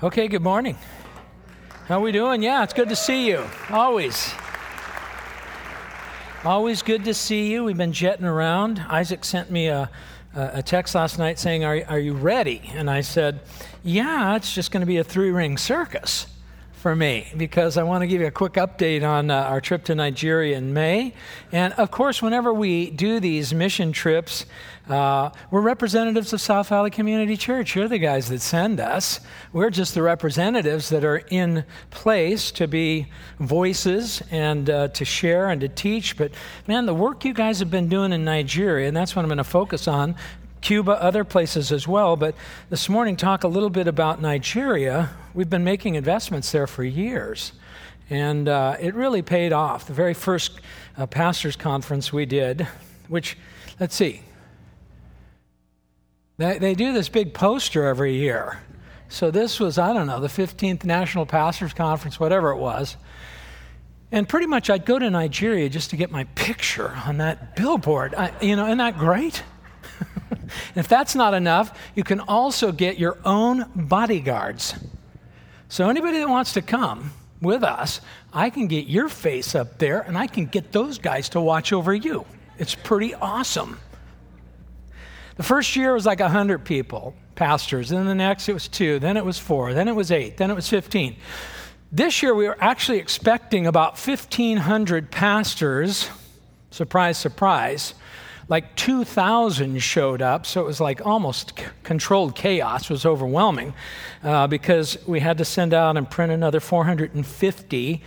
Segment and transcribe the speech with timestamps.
[0.00, 0.78] Okay, good morning.
[1.88, 2.40] How we doing?
[2.40, 3.44] Yeah, it's good to see you.
[3.68, 4.32] Always.
[6.44, 7.64] Always good to see you.
[7.64, 8.78] We've been jetting around.
[8.88, 9.90] Isaac sent me a,
[10.36, 12.62] a text last night saying, are, are you ready?
[12.74, 13.40] And I said,
[13.82, 16.26] Yeah, it's just going to be a three ring circus
[16.78, 19.84] for me because I want to give you a quick update on uh, our trip
[19.84, 21.12] to Nigeria in May.
[21.50, 24.46] And of course, whenever we do these mission trips,
[24.88, 27.74] uh, we're representatives of South Valley Community Church.
[27.74, 29.20] You're the guys that send us.
[29.52, 33.08] We're just the representatives that are in place to be
[33.40, 36.16] voices and uh, to share and to teach.
[36.16, 36.30] But
[36.66, 39.38] man, the work you guys have been doing in Nigeria, and that's what I'm going
[39.38, 40.14] to focus on,
[40.60, 42.16] Cuba, other places as well.
[42.16, 42.34] But
[42.70, 45.10] this morning, talk a little bit about Nigeria.
[45.34, 47.52] We've been making investments there for years,
[48.10, 49.86] and uh, it really paid off.
[49.86, 50.60] The very first
[50.96, 52.66] uh, pastors' conference we did,
[53.08, 53.36] which,
[53.78, 54.22] let's see,
[56.38, 58.60] they, they do this big poster every year.
[59.08, 62.96] So this was, I don't know, the 15th National Pastors Conference, whatever it was.
[64.12, 68.14] And pretty much I'd go to Nigeria just to get my picture on that billboard.
[68.14, 69.42] I, you know, isn't that great?
[70.74, 74.74] If that's not enough, you can also get your own bodyguards.
[75.68, 78.00] So, anybody that wants to come with us,
[78.32, 81.72] I can get your face up there and I can get those guys to watch
[81.72, 82.24] over you.
[82.58, 83.78] It's pretty awesome.
[85.36, 87.90] The first year was like 100 people, pastors.
[87.90, 88.98] Then the next it was two.
[88.98, 89.72] Then it was four.
[89.72, 90.36] Then it was eight.
[90.36, 91.16] Then it was 15.
[91.92, 96.08] This year we were actually expecting about 1,500 pastors.
[96.70, 97.94] Surprise, surprise
[98.48, 102.84] like 2,000 showed up, so it was like almost c- controlled chaos.
[102.84, 103.74] It was overwhelming
[104.24, 108.02] uh, because we had to send out and print another 450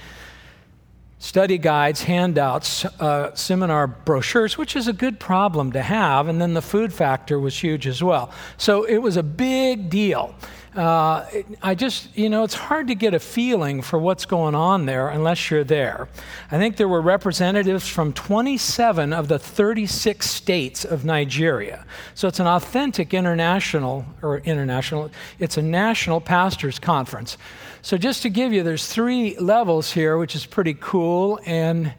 [1.20, 6.28] study guides, handouts, uh, seminar brochures, which is a good problem to have.
[6.28, 8.32] And then the food factor was huge as well.
[8.58, 10.34] So it was a big deal
[10.76, 11.26] uh,
[11.62, 15.10] I just, you know, it's hard to get a feeling for what's going on there
[15.10, 16.08] unless you're there.
[16.50, 21.86] I think there were representatives from 27 of the 36 states of Nigeria.
[22.16, 27.38] So it's an authentic international, or international, it's a national pastors conference.
[27.82, 31.94] So just to give you, there's three levels here, which is pretty cool, and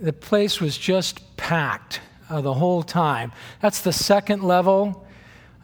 [0.00, 2.00] the place was just packed
[2.30, 3.32] uh, the whole time.
[3.60, 5.03] That's the second level.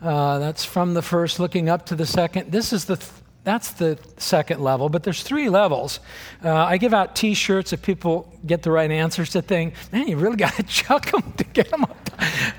[0.02, 2.50] Uh, that's from the first looking up to the second.
[2.50, 3.10] This is the th-
[3.42, 6.00] that's the second level, but there's three levels.
[6.44, 9.76] Uh, I give out T-shirts if people get the right answers to things.
[9.92, 12.08] Man, you really got to chuck them to get them up.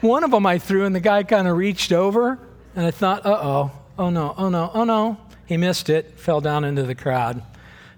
[0.02, 2.40] One of them I threw, and the guy kind of reached over,
[2.75, 6.63] and I thought, "Uh-oh, oh no, oh no, oh no!" He missed it, fell down
[6.63, 7.44] into the crowd.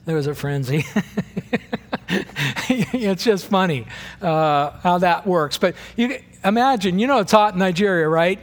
[0.05, 0.85] There was a frenzy.
[2.69, 3.87] it's just funny
[4.21, 5.57] uh, how that works.
[5.57, 8.39] But you imagine, you know, it's hot in Nigeria, right?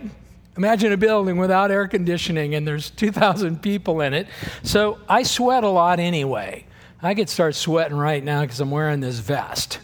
[0.56, 4.26] Imagine a building without air conditioning and there's 2,000 people in it.
[4.62, 6.66] So I sweat a lot anyway.
[7.02, 9.78] I could start sweating right now because I'm wearing this vest.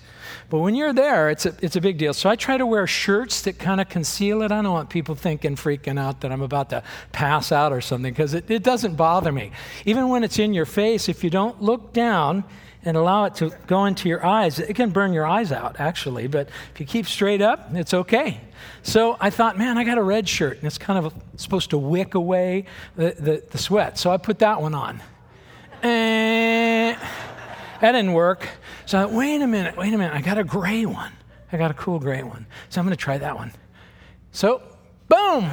[0.48, 2.14] But when you're there, it's a, it's a big deal.
[2.14, 4.52] So I try to wear shirts that kind of conceal it.
[4.52, 8.12] I don't want people thinking, freaking out that I'm about to pass out or something
[8.12, 9.50] because it, it doesn't bother me.
[9.84, 12.44] Even when it's in your face, if you don't look down,
[12.86, 14.58] and allow it to go into your eyes.
[14.58, 18.40] It can burn your eyes out, actually, but if you keep straight up, it's okay.
[18.82, 21.78] So I thought, man, I got a red shirt, and it's kind of supposed to
[21.78, 22.64] wick away
[22.94, 23.98] the, the, the sweat.
[23.98, 25.02] So I put that one on.
[25.82, 26.96] And
[27.80, 28.48] that didn't work.
[28.86, 31.12] So I thought, wait a minute, wait a minute, I got a gray one.
[31.52, 32.46] I got a cool gray one.
[32.68, 33.52] So I'm going to try that one.
[34.30, 34.62] So,
[35.08, 35.50] boom!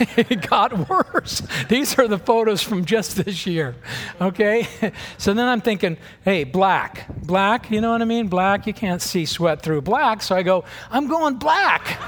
[0.16, 1.42] it got worse.
[1.68, 3.74] These are the photos from just this year.
[4.20, 4.66] Okay?
[5.18, 7.06] So then I'm thinking, hey, black.
[7.08, 8.28] Black, you know what I mean?
[8.28, 10.22] Black, you can't see sweat through black.
[10.22, 11.98] So I go, I'm going black.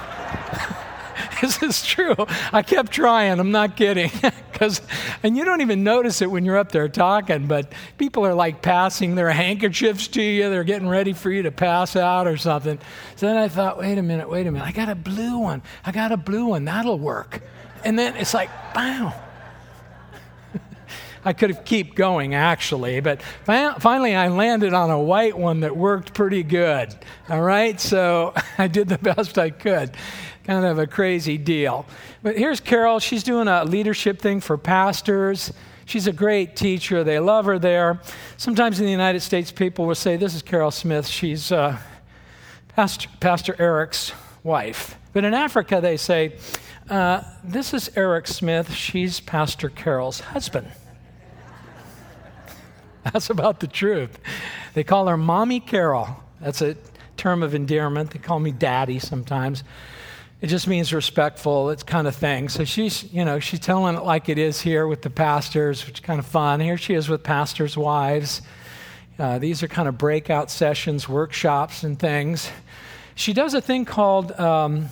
[1.41, 2.15] this is true.
[2.53, 3.39] I kept trying.
[3.39, 4.11] I'm not kidding.
[4.53, 4.83] Cause,
[5.23, 8.62] and you don't even notice it when you're up there talking, but people are like
[8.62, 10.50] passing their handkerchiefs to you.
[10.50, 12.79] They're getting ready for you to pass out or something.
[13.17, 14.67] So then I thought, wait a minute, wait a minute.
[14.67, 15.62] I got a blue one.
[15.84, 16.65] I got a blue one.
[16.65, 17.41] That'll work.
[17.85, 19.15] And then it's like, wow.
[21.25, 25.77] I could have keep going actually, but finally I landed on a white one that
[25.77, 26.94] worked pretty good.
[27.29, 29.93] All right, so I did the best I could.
[30.44, 31.87] Kind of a crazy deal.
[32.23, 32.99] But here's Carol.
[32.99, 35.53] She's doing a leadership thing for pastors.
[35.85, 37.03] She's a great teacher.
[37.03, 38.00] They love her there.
[38.37, 41.06] Sometimes in the United States, people will say, This is Carol Smith.
[41.06, 41.79] She's uh,
[42.69, 44.12] Pastor, Pastor Eric's
[44.44, 44.97] wife.
[45.12, 46.37] But in Africa, they say,
[46.90, 48.72] uh, this is Eric Smith.
[48.72, 50.70] She's Pastor Carol's husband.
[53.04, 54.19] That's about the truth.
[54.75, 56.08] They call her Mommy Carol.
[56.40, 56.76] That's a
[57.16, 58.10] term of endearment.
[58.10, 59.62] They call me Daddy sometimes.
[60.40, 62.48] It just means respectful, it's kind of thing.
[62.48, 66.00] So she's, you know, she's telling it like it is here with the pastors, which
[66.00, 66.60] is kind of fun.
[66.60, 68.40] Here she is with pastors' wives.
[69.19, 72.50] Uh, these are kind of breakout sessions, workshops, and things.
[73.14, 74.88] She does a thing called um,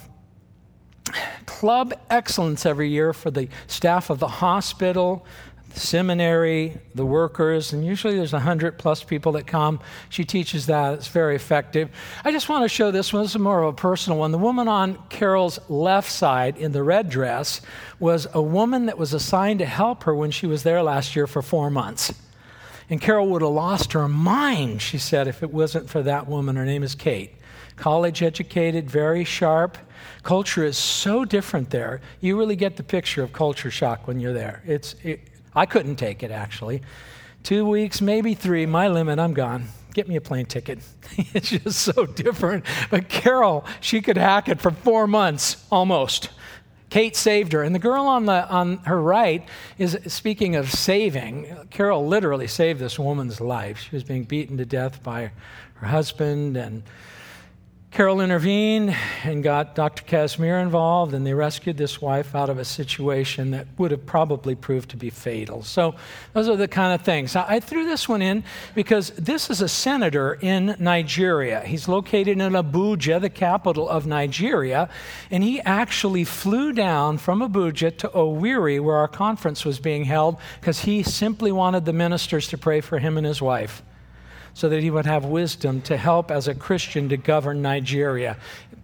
[1.47, 5.27] Club Excellence every year for the staff of the hospital,
[5.75, 9.81] the seminary, the workers, and usually there's 100 plus people that come.
[10.09, 10.95] She teaches that.
[10.95, 11.91] It's very effective.
[12.25, 13.23] I just want to show this one.
[13.23, 14.33] This is more of a personal one.
[14.33, 17.61] The woman on Carol's left side in the red dress
[17.99, 21.27] was a woman that was assigned to help her when she was there last year
[21.27, 22.15] for four months.
[22.91, 26.57] And Carol would have lost her mind, she said, if it wasn't for that woman.
[26.57, 27.35] Her name is Kate.
[27.79, 29.79] College educated, very sharp.
[30.25, 32.01] Culture is so different there.
[32.21, 34.63] You really get the picture of culture shock when you're there.
[34.67, 35.21] It's, it,
[35.55, 36.83] I couldn't take it, actually.
[37.45, 39.69] Two weeks, maybe three, my limit, I'm gone.
[39.95, 40.81] Get me a plane ticket.
[41.17, 42.65] it's just so different.
[42.91, 46.31] But Carol, she could hack it for four months almost.
[46.91, 47.63] Kate saved her.
[47.63, 49.47] And the girl on, the, on her right
[49.79, 51.57] is speaking of saving.
[51.71, 53.79] Carol literally saved this woman's life.
[53.89, 55.31] She was being beaten to death by
[55.75, 56.83] her husband, and
[57.91, 58.95] Carol intervened
[59.25, 60.03] and got Dr.
[60.05, 64.55] Casimir involved, and they rescued this wife out of a situation that would have probably
[64.55, 65.63] proved to be fatal.
[65.63, 65.95] So,
[66.35, 67.35] those are the kind of things.
[67.35, 68.45] I threw this one in
[68.75, 71.61] because this is a senator in Nigeria.
[71.63, 74.91] He's located in Abuja, the capital of Nigeria,
[75.31, 80.37] and he actually flew down from Abuja to Owerri, where our conference was being held,
[80.61, 83.83] because he simply wanted the ministers to pray for him and his wife
[84.59, 88.37] so that he would have wisdom to help as a Christian to govern Nigeria.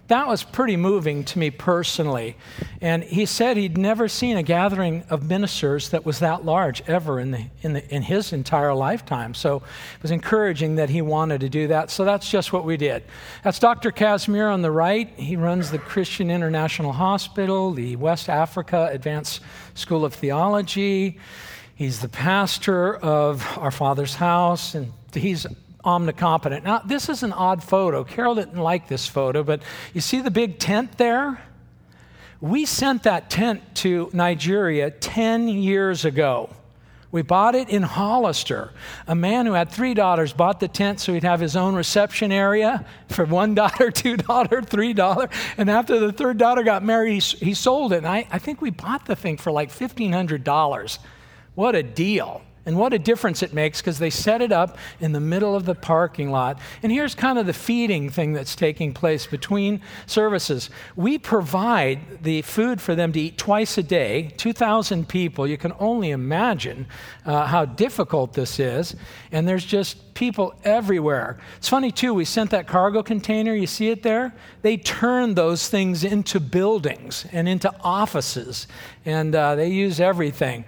[0.06, 2.36] That was pretty moving to me personally.
[2.80, 7.18] And he said he'd never seen a gathering of ministers that was that large ever
[7.18, 9.34] in, the, in, the, in his entire lifetime.
[9.34, 11.90] So it was encouraging that he wanted to do that.
[11.90, 13.02] So that's just what we did.
[13.42, 13.90] That's Dr.
[13.90, 15.08] Casimir on the right.
[15.16, 19.40] He runs the Christian International Hospital, the West Africa Advanced
[19.74, 21.18] School of Theology.
[21.74, 25.44] He's the pastor of our Father's house, and he's
[25.84, 26.64] omnicompetent.
[26.64, 28.04] Now, this is an odd photo.
[28.04, 31.42] Carol didn't like this photo, but you see the big tent there?
[32.40, 36.50] We sent that tent to Nigeria 10 years ago.
[37.14, 38.72] We bought it in Hollister.
[39.06, 42.32] A man who had three daughters bought the tent so he'd have his own reception
[42.32, 45.30] area for one daughter, two daughter, three dollar.
[45.56, 47.98] And after the third daughter got married, he, he sold it.
[47.98, 50.98] And I, I think we bought the thing for like $1,500.
[51.54, 52.42] What a deal.
[52.66, 55.66] And what a difference it makes because they set it up in the middle of
[55.66, 56.58] the parking lot.
[56.82, 60.70] And here's kind of the feeding thing that's taking place between services.
[60.96, 65.46] We provide the food for them to eat twice a day, 2,000 people.
[65.46, 66.86] You can only imagine
[67.26, 68.96] uh, how difficult this is.
[69.30, 71.38] And there's just people everywhere.
[71.58, 73.54] It's funny, too, we sent that cargo container.
[73.54, 74.32] You see it there?
[74.62, 78.66] They turned those things into buildings and into offices,
[79.04, 80.64] and uh, they use everything.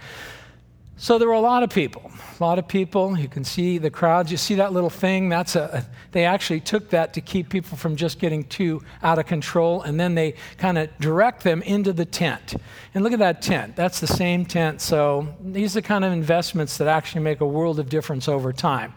[0.99, 3.19] So there were a lot of people, a lot of people.
[3.19, 4.31] You can see the crowds.
[4.31, 5.29] You see that little thing?
[5.29, 9.27] That's a, they actually took that to keep people from just getting too out of
[9.27, 12.55] control, and then they kind of direct them into the tent.
[12.95, 13.75] And look at that tent.
[13.75, 14.81] That's the same tent.
[14.81, 18.51] So these are the kind of investments that actually make a world of difference over
[18.51, 18.91] time.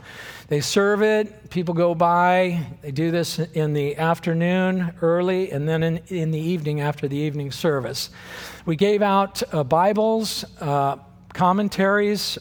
[0.49, 2.65] They serve it, people go by.
[2.81, 7.19] They do this in the afternoon early, and then in, in the evening after the
[7.19, 8.09] evening service.
[8.65, 10.47] We gave out uh, Bibles.
[10.63, 10.97] Uh,
[11.33, 12.39] commentaries,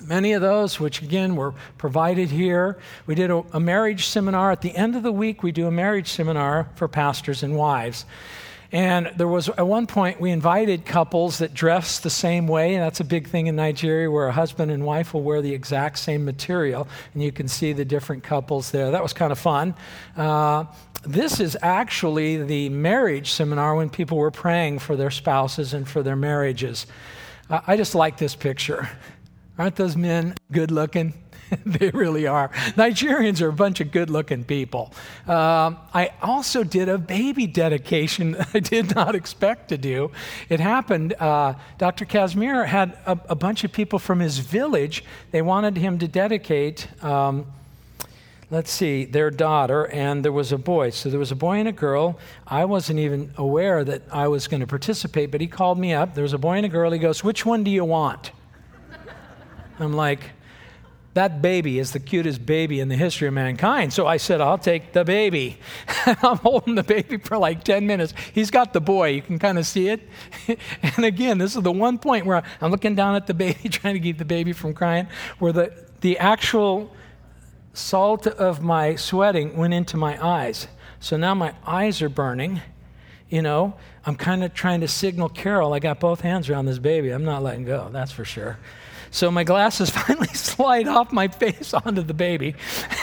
[0.00, 2.78] many of those, which again were provided here.
[3.06, 4.50] We did a, a, marriage seminar.
[4.50, 8.04] At the end of the week, we do a marriage seminar for pastors and wives.
[8.72, 12.74] And there was, at one point, we invited couples that dress the same way.
[12.74, 15.52] And that's a big thing in Nigeria where a husband and wife will wear the
[15.52, 16.88] exact same material.
[17.12, 18.90] And you can see the different couples there.
[18.90, 19.74] That was kind of fun.
[20.16, 20.64] Uh,
[21.04, 26.02] this is actually the marriage seminar when people were praying for their spouses and for
[26.02, 26.86] their marriages.
[27.52, 28.88] I just like this picture.
[29.58, 31.12] Aren't those men good looking?
[31.66, 32.48] they really are.
[32.76, 34.92] Nigerians are a bunch of good looking people.
[35.26, 40.12] Um, I also did a baby dedication I did not expect to do.
[40.48, 42.04] It happened, uh, Dr.
[42.06, 45.04] Casimir had a, a, bunch of people from his village.
[45.30, 46.88] They wanted him to dedicate.
[47.04, 47.46] Um,
[48.52, 50.90] let's see, their daughter, and there was a boy.
[50.90, 52.18] So there was a boy and a girl.
[52.46, 56.14] I wasn't even aware that I was going to participate, but he called me up.
[56.14, 56.90] There was a boy and a girl.
[56.92, 58.30] He goes, Which one do you want?
[59.80, 60.20] I'm like,
[61.14, 63.92] that baby is the cutest baby in the history of mankind.
[63.92, 65.58] So I said, I'll take the baby.
[66.06, 68.12] I'm holding the baby for like 10 minutes.
[68.34, 69.08] He's got the boy.
[69.08, 70.06] You can kind of see it.
[70.82, 73.94] and again, this is the one point where I'm looking down at the baby, trying
[73.94, 76.90] to keep the baby from crying, where the, the actual
[77.74, 80.68] salt of my sweating went into my eyes.
[81.00, 82.60] So now my eyes are burning
[83.32, 83.72] you know,
[84.04, 87.08] I'm kind of trying to signal Carol, I got both hands around this baby.
[87.08, 88.58] I'm not letting go, that's for sure.
[89.10, 92.54] So my glasses finally slide off my face onto the baby.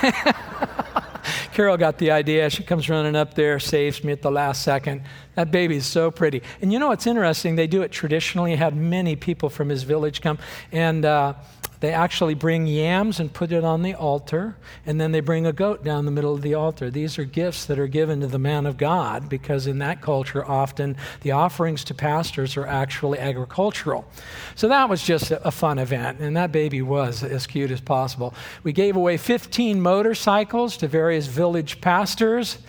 [1.53, 2.47] Carol got the idea.
[2.51, 5.01] She comes running up there, saves me at the last second.
[5.33, 6.43] That baby is so pretty.
[6.61, 7.55] And you know what's interesting?
[7.55, 8.55] They do it traditionally.
[8.55, 10.37] Had many people from his village come,
[10.71, 11.33] and uh,
[11.79, 15.53] they actually bring yams and put it on the altar, and then they bring a
[15.53, 16.89] goat down the middle of the altar.
[16.89, 20.45] These are gifts that are given to the man of God because in that culture,
[20.45, 24.05] often the offerings to pastors are actually agricultural.
[24.55, 28.33] So that was just a, fun event, and that baby was as cute as possible.
[28.63, 32.59] We gave away 15 motorcycles to various village pastors.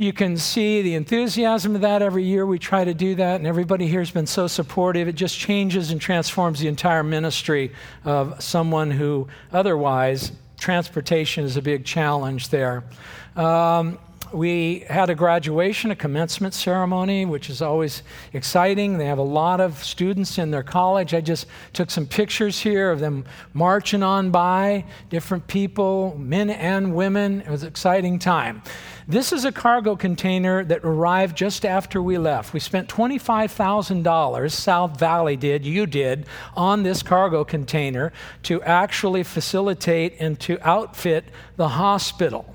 [0.00, 2.46] You can see the enthusiasm of that every year.
[2.46, 5.08] We try to do that, and everybody here has been so supportive.
[5.08, 7.72] It just changes and transforms the entire ministry
[8.06, 12.82] of someone who otherwise, transportation is a big challenge there.
[13.36, 13.98] Um,
[14.32, 18.98] we had a graduation, a commencement ceremony, which is always exciting.
[18.98, 21.14] They have a lot of students in their college.
[21.14, 26.94] I just took some pictures here of them marching on by, different people, men and
[26.94, 27.40] women.
[27.40, 28.62] It was an exciting time.
[29.08, 32.52] This is a cargo container that arrived just after we left.
[32.52, 38.12] We spent $25,000, South Valley did, you did, on this cargo container
[38.44, 41.24] to actually facilitate and to outfit
[41.56, 42.54] the hospital.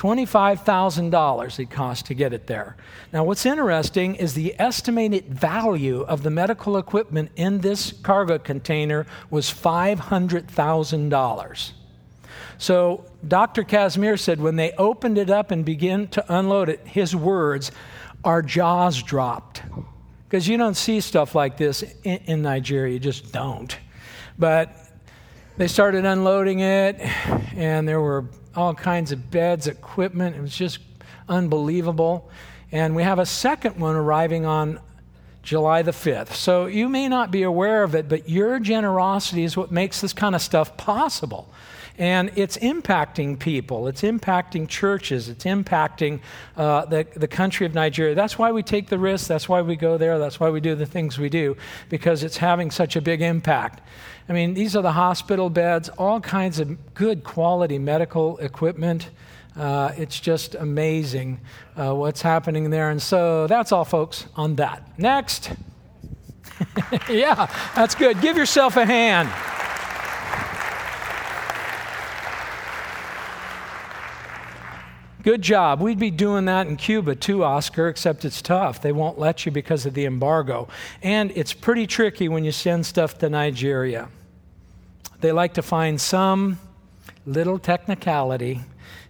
[0.00, 2.74] $25,000 it cost to get it there.
[3.12, 9.06] Now, what's interesting is the estimated value of the medical equipment in this cargo container
[9.28, 11.72] was $500,000.
[12.56, 13.62] So, Dr.
[13.62, 17.70] Casimir said when they opened it up and began to unload it, his words,
[18.24, 19.60] our jaws dropped.
[20.26, 23.76] Because you don't see stuff like this in, in Nigeria, you just don't.
[24.38, 24.74] But
[25.58, 26.98] they started unloading it,
[27.54, 28.24] and there were
[28.56, 30.36] all kinds of beds, equipment.
[30.36, 30.78] It was just
[31.28, 32.30] unbelievable.
[32.72, 34.80] And we have a second one arriving on
[35.42, 36.32] July the 5th.
[36.32, 40.12] So you may not be aware of it, but your generosity is what makes this
[40.12, 41.50] kind of stuff possible.
[42.00, 46.20] And it's impacting people, it's impacting churches, it's impacting
[46.56, 48.14] uh, the, the country of Nigeria.
[48.14, 50.74] That's why we take the risk, that's why we go there, that's why we do
[50.74, 51.58] the things we do,
[51.90, 53.82] because it's having such a big impact.
[54.30, 59.10] I mean, these are the hospital beds, all kinds of good quality medical equipment.
[59.54, 61.38] Uh, it's just amazing
[61.76, 62.88] uh, what's happening there.
[62.88, 64.98] And so that's all, folks, on that.
[64.98, 65.52] Next.
[67.10, 68.22] yeah, that's good.
[68.22, 69.28] Give yourself a hand.
[75.22, 75.82] Good job.
[75.82, 78.80] We'd be doing that in Cuba too, Oscar, except it's tough.
[78.80, 80.68] They won't let you because of the embargo.
[81.02, 84.08] And it's pretty tricky when you send stuff to Nigeria.
[85.20, 86.58] They like to find some
[87.26, 88.62] little technicality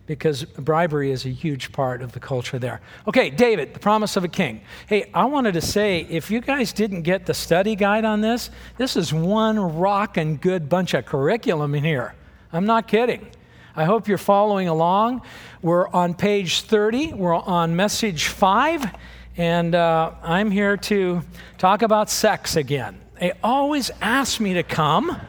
[0.07, 2.81] because bribery is a huge part of the culture there.
[3.07, 4.61] Okay, David, the promise of a king.
[4.89, 8.51] Hey, I wanted to say if you guys didn't get the study guide on this,
[8.77, 12.17] this is one rockin' good bunch of curriculum in here.
[12.53, 13.31] I'm not kidding.
[13.77, 15.23] I hope you're following along.
[15.63, 18.97] We're on page 30, we're on message 5,
[19.37, 21.23] and uh, I'm here to
[21.59, 23.01] talk about sex again.
[23.19, 25.21] They always ask me to come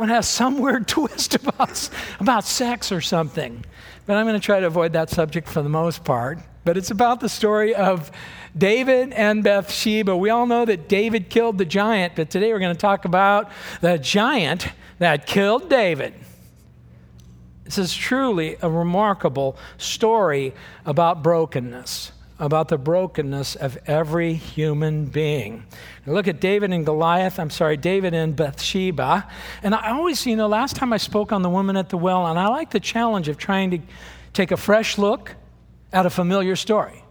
[0.00, 1.90] one has some weird twist about,
[2.20, 3.62] about sex or something.
[4.06, 6.38] But I'm going to try to avoid that subject for the most part.
[6.64, 8.10] But it's about the story of
[8.56, 10.16] David and Bathsheba.
[10.16, 13.52] We all know that David killed the giant, but today we're going to talk about
[13.82, 14.68] the giant
[15.00, 16.14] that killed David.
[17.70, 22.10] This is truly a remarkable story about brokenness
[22.40, 25.62] about the brokenness of every human being.
[26.04, 29.28] Now look at David and Goliath, I'm sorry, David and Bathsheba.
[29.62, 32.26] And I always, you know, last time I spoke on the woman at the well,
[32.26, 33.78] and I like the challenge of trying to
[34.32, 35.36] take a fresh look
[35.92, 37.04] at a familiar story.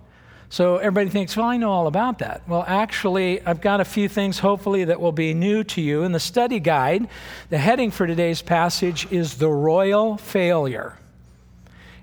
[0.51, 2.41] So everybody thinks, well, I know all about that.
[2.47, 6.03] Well, actually, I've got a few things hopefully that will be new to you.
[6.03, 7.07] In the study guide,
[7.49, 10.97] the heading for today's passage is The Royal Failure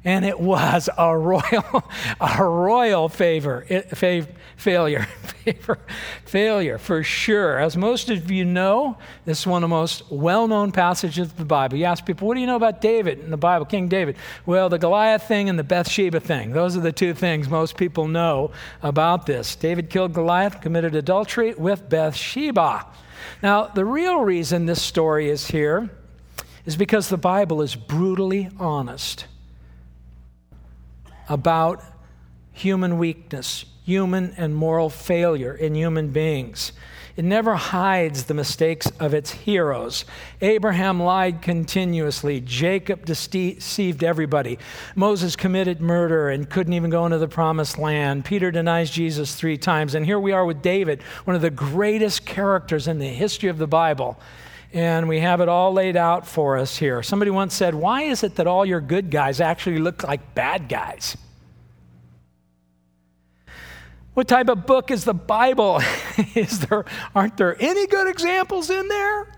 [0.06, 1.84] and it was a royal,
[2.20, 5.02] a royal favor, fav, failure,
[5.44, 5.78] favor,
[6.24, 7.58] failure for sure.
[7.58, 11.44] As most of you know, this is one of the most well-known passages of the
[11.44, 11.76] Bible.
[11.76, 14.68] You ask people, "What do you know about David in the Bible, King David?" Well,
[14.68, 16.52] the Goliath thing and the Bathsheba thing.
[16.52, 18.52] Those are the two things most people know
[18.84, 19.56] about this.
[19.56, 22.86] David killed Goliath, committed adultery with Bathsheba.
[23.42, 25.90] Now, the real reason this story is here
[26.64, 29.26] is because the Bible is brutally honest
[31.28, 31.82] about
[32.52, 36.72] human weakness, human and moral failure in human beings.
[37.16, 40.04] It never hides the mistakes of its heroes.
[40.42, 42.42] Abraham lied continuously.
[42.42, 44.58] Jacob deceived everybody.
[44.94, 48.26] Moses committed murder and couldn't even go into the promised land.
[48.26, 49.94] Peter denies Jesus three times.
[49.94, 53.56] And here we are with David, one of the greatest characters in the history of
[53.56, 54.18] the Bible.
[54.72, 57.02] And we have it all laid out for us here.
[57.02, 60.68] Somebody once said, Why is it that all your good guys actually look like bad
[60.68, 61.16] guys?
[64.14, 65.80] What type of book is the Bible?
[66.34, 69.28] is there, aren't there any good examples in there?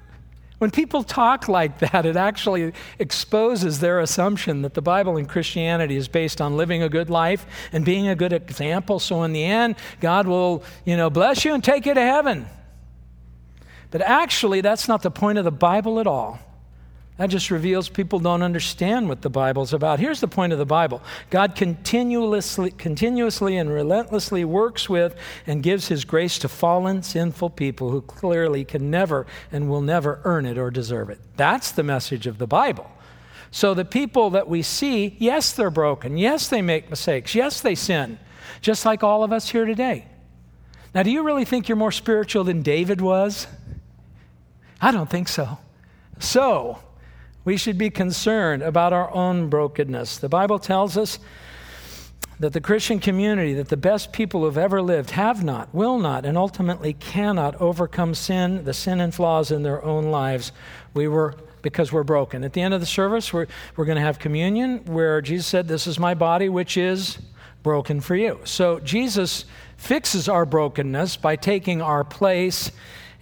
[0.59, 5.97] When people talk like that, it actually exposes their assumption that the Bible and Christianity
[5.97, 8.99] is based on living a good life and being a good example.
[8.99, 12.47] So in the end, God will, you know, bless you and take you to heaven.
[13.91, 16.39] But actually, that's not the point of the Bible at all.
[17.19, 19.99] That just reveals people don't understand what the Bible's about.
[19.99, 25.89] Here's the point of the Bible God continuously, continuously and relentlessly works with and gives
[25.89, 30.59] his grace to fallen, sinful people who clearly can never and will never earn it
[30.59, 31.19] or deserve it.
[31.37, 32.89] That's the message of the Bible.
[33.51, 36.19] So the people that we see, yes, they're broken.
[36.19, 37.35] Yes, they make mistakes.
[37.35, 38.21] Yes, they sin,
[38.61, 40.07] just like all of us here today.
[40.95, 43.49] Now, do you really think you're more spiritual than David was?
[44.81, 45.59] I don't think so.
[46.19, 46.79] So,
[47.45, 50.19] we should be concerned about our own brokenness.
[50.19, 51.19] The Bible tells us
[52.41, 56.25] that the Christian community, that the best people who've ever lived have not, will not,
[56.25, 60.53] and ultimately cannot overcome sin, the sin and flaws in their own lives.
[60.95, 62.45] We were because we're broken.
[62.45, 65.67] At the end of the service, we're, we're going to have communion where Jesus said,
[65.67, 67.19] This is my body, which is
[67.63, 68.41] broken for you.
[68.45, 69.45] So Jesus
[69.77, 72.71] fixes our brokenness by taking our place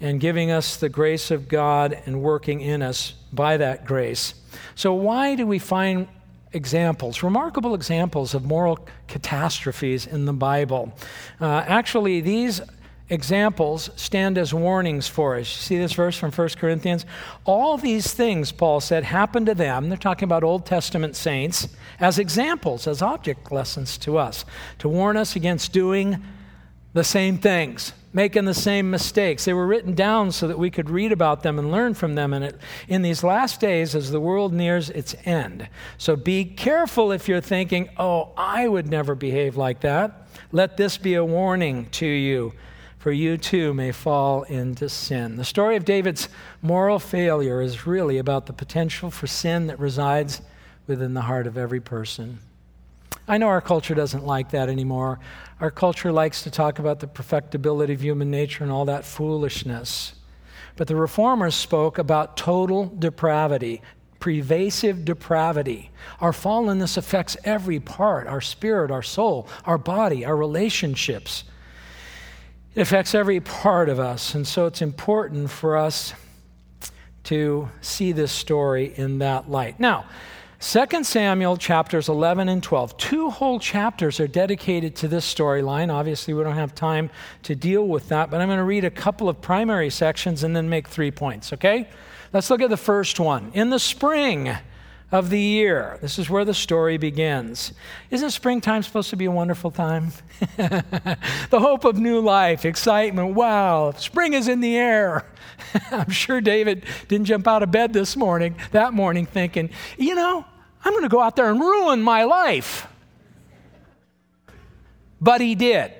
[0.00, 4.34] and giving us the grace of God and working in us by that grace.
[4.74, 6.08] So, why do we find
[6.52, 10.92] examples, remarkable examples of moral catastrophes in the Bible?
[11.40, 12.60] Uh, actually, these
[13.08, 15.40] examples stand as warnings for us.
[15.40, 17.06] You see this verse from 1 Corinthians?
[17.44, 19.88] All these things, Paul said, happened to them.
[19.88, 21.68] They're talking about Old Testament saints
[22.00, 24.44] as examples, as object lessons to us,
[24.78, 26.22] to warn us against doing
[26.96, 29.44] the same things making the same mistakes.
[29.44, 32.32] They were written down so that we could read about them and learn from them
[32.32, 35.68] in, it, in these last days as the world nears its end.
[35.98, 40.28] So be careful if you're thinking, oh, I would never behave like that.
[40.50, 42.54] Let this be a warning to you,
[42.96, 45.36] for you too may fall into sin.
[45.36, 46.30] The story of David's
[46.62, 50.40] moral failure is really about the potential for sin that resides
[50.86, 52.38] within the heart of every person.
[53.28, 55.18] I know our culture doesn't like that anymore.
[55.60, 60.14] Our culture likes to talk about the perfectibility of human nature and all that foolishness.
[60.76, 63.80] But the reformers spoke about total depravity,
[64.20, 65.90] pervasive depravity.
[66.20, 71.44] Our fallenness affects every part our spirit, our soul, our body, our relationships.
[72.74, 74.34] It affects every part of us.
[74.34, 76.12] And so it's important for us
[77.24, 79.80] to see this story in that light.
[79.80, 80.04] Now,
[80.60, 82.96] 2 Samuel chapters 11 and 12.
[82.96, 85.92] Two whole chapters are dedicated to this storyline.
[85.92, 87.10] Obviously, we don't have time
[87.42, 90.56] to deal with that, but I'm going to read a couple of primary sections and
[90.56, 91.88] then make three points, okay?
[92.32, 93.50] Let's look at the first one.
[93.52, 94.56] In the spring
[95.12, 97.72] of the year, this is where the story begins.
[98.10, 100.12] Isn't springtime supposed to be a wonderful time?
[100.56, 101.16] the
[101.52, 103.34] hope of new life, excitement.
[103.34, 105.24] Wow, spring is in the air.
[105.92, 110.44] I'm sure David didn't jump out of bed this morning, that morning, thinking, you know,
[110.84, 112.88] I'm going to go out there and ruin my life.
[115.20, 115.92] But he did.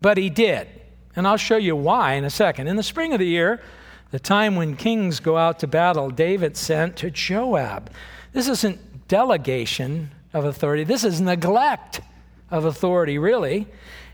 [0.00, 0.68] But he did.
[1.14, 2.68] And I'll show you why in a second.
[2.68, 3.60] In the spring of the year,
[4.12, 7.90] the time when kings go out to battle, David sent to Joab.
[8.32, 12.00] This isn't delegation of authority, this is neglect
[12.50, 13.66] of authority, really.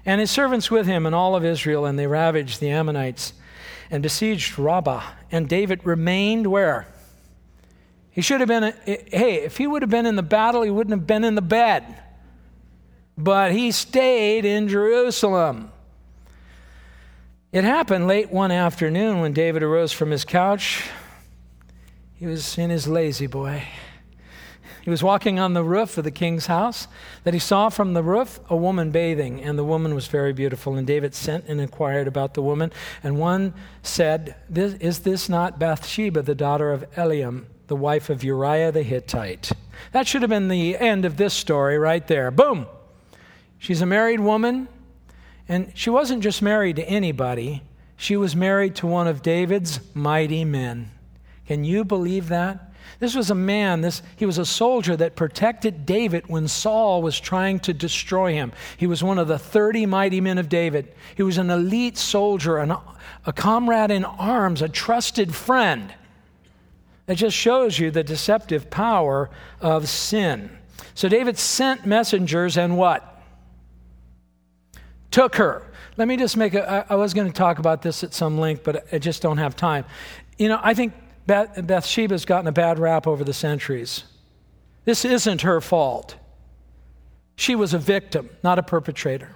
[0.07, 3.35] And his servants with him and all of Israel, and they ravaged the Ammonites
[3.91, 5.03] and besieged Rabbah.
[5.31, 6.87] And David remained where?
[8.11, 10.93] He should have been, hey, if he would have been in the battle, he wouldn't
[10.93, 11.85] have been in the bed.
[13.17, 15.73] But he stayed in Jerusalem.
[17.51, 20.87] It happened late one afternoon when David arose from his couch.
[22.13, 23.65] He was in his La-Z-Boy.
[24.83, 26.89] He was walking on the roof of the king's house
[27.25, 30.77] that he saw from the roof a woman bathing, and the woman was very beautiful.
[30.77, 32.71] And David sent and inquired about the woman.
[33.03, 38.73] And one said, Is this not Bathsheba, the daughter of Eliam, the wife of Uriah
[38.73, 39.53] the Hittite?
[39.93, 42.31] That should have been the end of this story right there.
[42.31, 42.67] Boom!
[43.57, 44.69] She's a married woman,
[45.49, 47.63] and she wasn't just married to anybody,
[47.97, 50.91] she was married to one of David's mighty men.
[51.47, 52.69] Can you believe that?
[53.01, 57.19] This was a man, this, he was a soldier that protected David when Saul was
[57.19, 58.53] trying to destroy him.
[58.77, 60.93] He was one of the 30 mighty men of David.
[61.15, 62.75] He was an elite soldier, an,
[63.25, 65.95] a comrade in arms, a trusted friend.
[67.07, 69.31] It just shows you the deceptive power
[69.61, 70.51] of sin.
[70.95, 73.18] So David sent messengers and what?
[75.11, 75.63] Took her.
[75.97, 76.87] Let me just make a.
[76.89, 79.57] I was going to talk about this at some length, but I just don't have
[79.57, 79.85] time.
[80.39, 80.93] You know, I think
[81.27, 84.05] Bathsheba's gotten a bad rap over the centuries.
[84.85, 86.17] This isn't her fault.
[87.37, 89.35] She was a victim, not a perpetrator.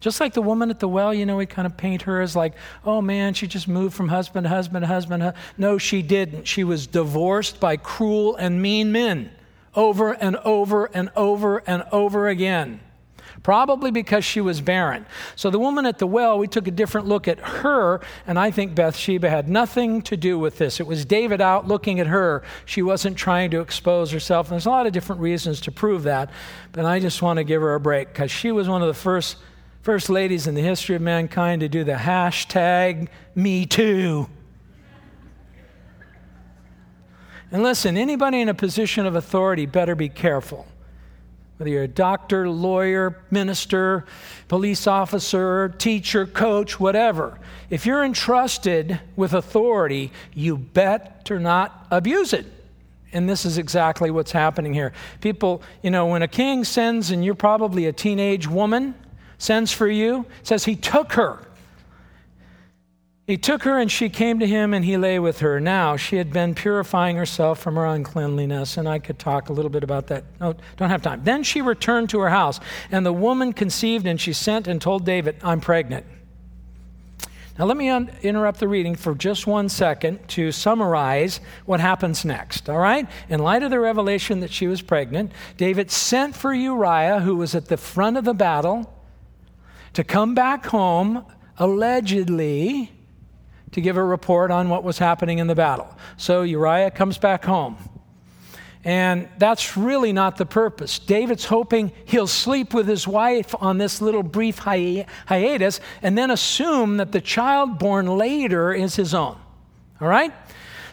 [0.00, 2.34] Just like the woman at the well, you know, we kind of paint her as
[2.34, 5.34] like, oh man, she just moved from husband to husband to husband.
[5.58, 6.46] No, she didn't.
[6.46, 9.30] She was divorced by cruel and mean men
[9.74, 12.80] over and over and over and over again.
[13.42, 15.06] Probably because she was barren.
[15.34, 18.50] So the woman at the well, we took a different look at her, and I
[18.50, 20.78] think Bathsheba had nothing to do with this.
[20.78, 22.42] It was David out looking at her.
[22.66, 24.48] She wasn't trying to expose herself.
[24.48, 26.30] And there's a lot of different reasons to prove that,
[26.72, 28.94] but I just want to give her a break because she was one of the
[28.94, 29.36] first
[29.82, 34.28] first ladies in the history of mankind to do the hashtag me too.
[37.50, 40.66] And listen, anybody in a position of authority better be careful.
[41.60, 44.06] Whether you're a doctor, lawyer, minister,
[44.48, 47.38] police officer, teacher, coach, whatever.
[47.68, 52.46] If you're entrusted with authority, you better not abuse it.
[53.12, 54.94] And this is exactly what's happening here.
[55.20, 58.94] People, you know, when a king sends, and you're probably a teenage woman,
[59.36, 61.46] sends for you, says he took her.
[63.26, 65.60] He took her and she came to him and he lay with her.
[65.60, 69.70] Now, she had been purifying herself from her uncleanliness, and I could talk a little
[69.70, 70.24] bit about that.
[70.40, 71.22] No, don't have time.
[71.22, 72.58] Then she returned to her house,
[72.90, 76.06] and the woman conceived and she sent and told David, I'm pregnant.
[77.56, 82.24] Now, let me un- interrupt the reading for just one second to summarize what happens
[82.24, 83.06] next, all right?
[83.28, 87.54] In light of the revelation that she was pregnant, David sent for Uriah, who was
[87.54, 88.92] at the front of the battle
[89.92, 91.24] to come back home,
[91.58, 92.90] allegedly,
[93.72, 95.88] to give a report on what was happening in the battle.
[96.16, 97.76] So Uriah comes back home.
[98.82, 100.98] And that's really not the purpose.
[100.98, 106.30] David's hoping he'll sleep with his wife on this little brief hi- hiatus and then
[106.30, 109.36] assume that the child born later is his own.
[110.00, 110.32] All right?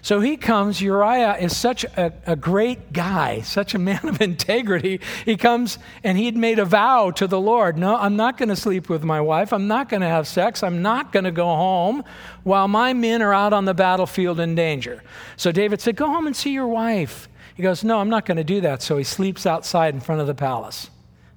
[0.08, 0.80] So he comes.
[0.80, 5.02] Uriah is such a, a, great guy, such a man of integrity.
[5.26, 8.56] He comes and he'd made a vow to the Lord No, I'm not going to
[8.56, 9.52] sleep with my wife.
[9.52, 10.63] I'm not going to have sex.
[10.63, 12.06] I'm not going to go home
[12.43, 15.04] while my men are out on the battlefield in danger.
[15.36, 17.28] So David said, Go home and see your wife.
[17.56, 18.82] He goes, No, I'm not going to do that.
[18.82, 20.89] So he sleeps outside in front of the palace.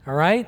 [0.06, 0.46] All right?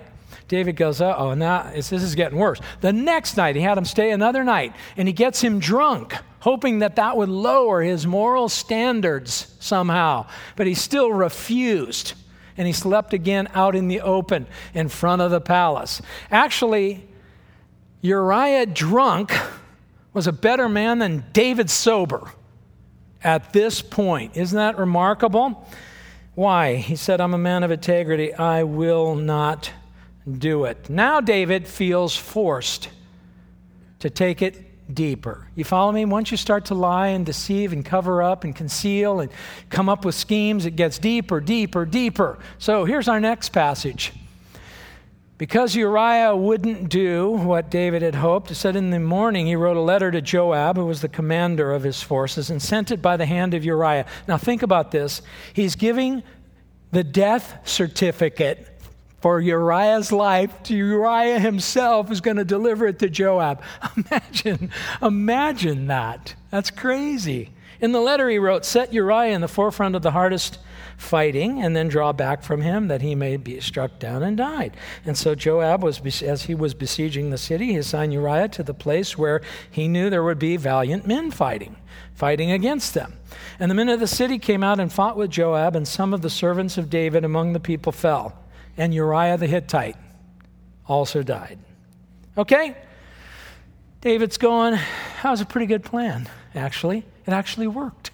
[0.52, 2.60] David goes, uh oh, now this is getting worse.
[2.82, 6.80] The next night, he had him stay another night, and he gets him drunk hoping
[6.80, 10.26] that that would lower his moral standards somehow.
[10.56, 12.12] But he still refused.
[12.58, 16.02] And he slept again out in the open in front of the palace.
[16.30, 17.08] Actually,
[18.02, 19.32] Uriah drunk
[20.12, 22.30] was a better man than David sober
[23.24, 24.36] at this point.
[24.36, 25.66] Isn't that remarkable?
[26.34, 26.74] Why?
[26.74, 28.34] He said, I'm a man of integrity.
[28.34, 29.70] I will not
[30.38, 30.88] do it.
[30.88, 32.88] Now David feels forced
[34.00, 35.48] to take it deeper.
[35.54, 36.04] You follow me?
[36.04, 39.30] Once you start to lie and deceive and cover up and conceal and
[39.70, 42.38] come up with schemes, it gets deeper, deeper, deeper.
[42.58, 44.12] So here's our next passage.
[45.38, 49.76] Because Uriah wouldn't do what David had hoped, it said in the morning he wrote
[49.76, 53.16] a letter to Joab, who was the commander of his forces, and sent it by
[53.16, 54.06] the hand of Uriah.
[54.28, 55.20] Now think about this.
[55.52, 56.22] He's giving
[56.92, 58.71] the death certificate
[59.22, 63.62] for Uriah's life to Uriah himself is going to deliver it to Joab.
[63.96, 66.35] Imagine, imagine that.
[66.50, 67.50] That's crazy.
[67.80, 70.58] In the letter he wrote, Set Uriah in the forefront of the hardest
[70.96, 74.76] fighting and then draw back from him that he may be struck down and died.
[75.04, 78.74] And so Joab was as he was besieging the city, he assigned Uriah to the
[78.74, 81.76] place where he knew there would be valiant men fighting,
[82.14, 83.14] fighting against them.
[83.58, 86.22] And the men of the city came out and fought with Joab, and some of
[86.22, 88.41] the servants of David among the people fell
[88.76, 89.96] and Uriah the Hittite
[90.87, 91.58] also died.
[92.37, 92.76] Okay?
[94.00, 94.74] David's going,
[95.22, 97.04] that was a pretty good plan, actually.
[97.26, 98.11] It actually worked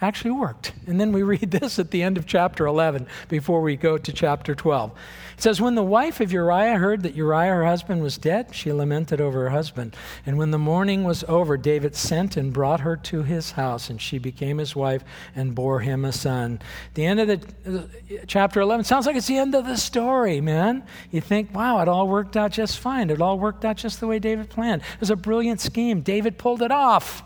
[0.00, 0.72] actually worked.
[0.86, 4.12] And then we read this at the end of chapter 11 before we go to
[4.12, 4.92] chapter 12.
[5.36, 8.72] It says, When the wife of Uriah heard that Uriah, her husband, was dead, she
[8.72, 9.94] lamented over her husband.
[10.24, 14.00] And when the mourning was over, David sent and brought her to his house, and
[14.00, 16.58] she became his wife and bore him a son.
[16.94, 20.40] The end of the uh, chapter 11 sounds like it's the end of the story,
[20.40, 20.82] man.
[21.10, 23.10] You think, wow, it all worked out just fine.
[23.10, 24.80] It all worked out just the way David planned.
[24.80, 26.00] It was a brilliant scheme.
[26.00, 27.22] David pulled it off.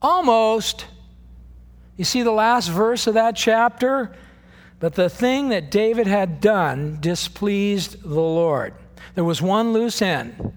[0.00, 0.86] Almost.
[1.96, 4.14] You see the last verse of that chapter?
[4.78, 8.74] But the thing that David had done displeased the Lord.
[9.14, 10.52] There was one loose end.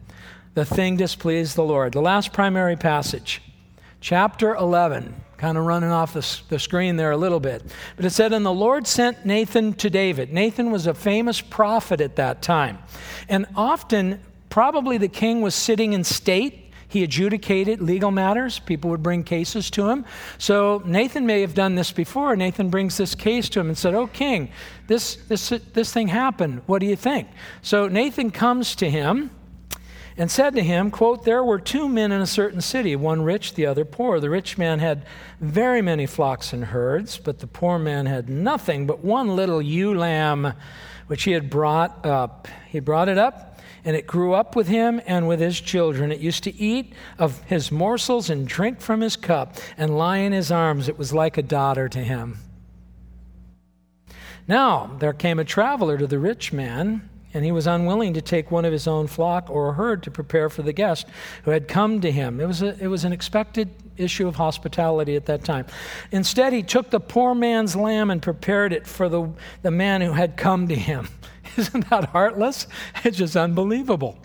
[0.55, 1.93] The thing displeased the Lord.
[1.93, 3.41] The last primary passage,
[4.01, 7.63] chapter 11, kind of running off the, the screen there a little bit.
[7.95, 10.33] But it said, And the Lord sent Nathan to David.
[10.33, 12.79] Nathan was a famous prophet at that time.
[13.29, 18.57] And often, probably the king was sitting in state he adjudicated legal matters.
[18.57, 20.05] People would bring cases to him.
[20.39, 22.35] So Nathan may have done this before.
[22.35, 24.51] Nathan brings this case to him and said, Oh, king,
[24.87, 26.63] this, this, this thing happened.
[26.65, 27.27] What do you think?
[27.61, 29.29] So Nathan comes to him
[30.17, 33.53] and said to him, quote, There were two men in a certain city, one rich,
[33.53, 34.19] the other poor.
[34.19, 35.05] The rich man had
[35.39, 39.93] very many flocks and herds, but the poor man had nothing but one little ewe
[39.93, 40.53] lamb
[41.05, 42.47] which he had brought up.
[42.67, 43.48] He brought it up
[43.83, 46.11] and it grew up with him and with his children.
[46.11, 50.31] It used to eat of his morsels and drink from his cup and lie in
[50.31, 50.87] his arms.
[50.87, 52.37] It was like a daughter to him.
[54.47, 58.49] Now there came a traveler to the rich man, and he was unwilling to take
[58.49, 61.05] one of his own flock or herd to prepare for the guest
[61.43, 62.39] who had come to him.
[62.39, 65.67] It was, a, it was an expected issue of hospitality at that time.
[66.11, 69.29] Instead, he took the poor man's lamb and prepared it for the,
[69.61, 71.07] the man who had come to him.
[71.59, 72.67] Isn't that heartless?
[73.03, 74.17] It's just unbelievable.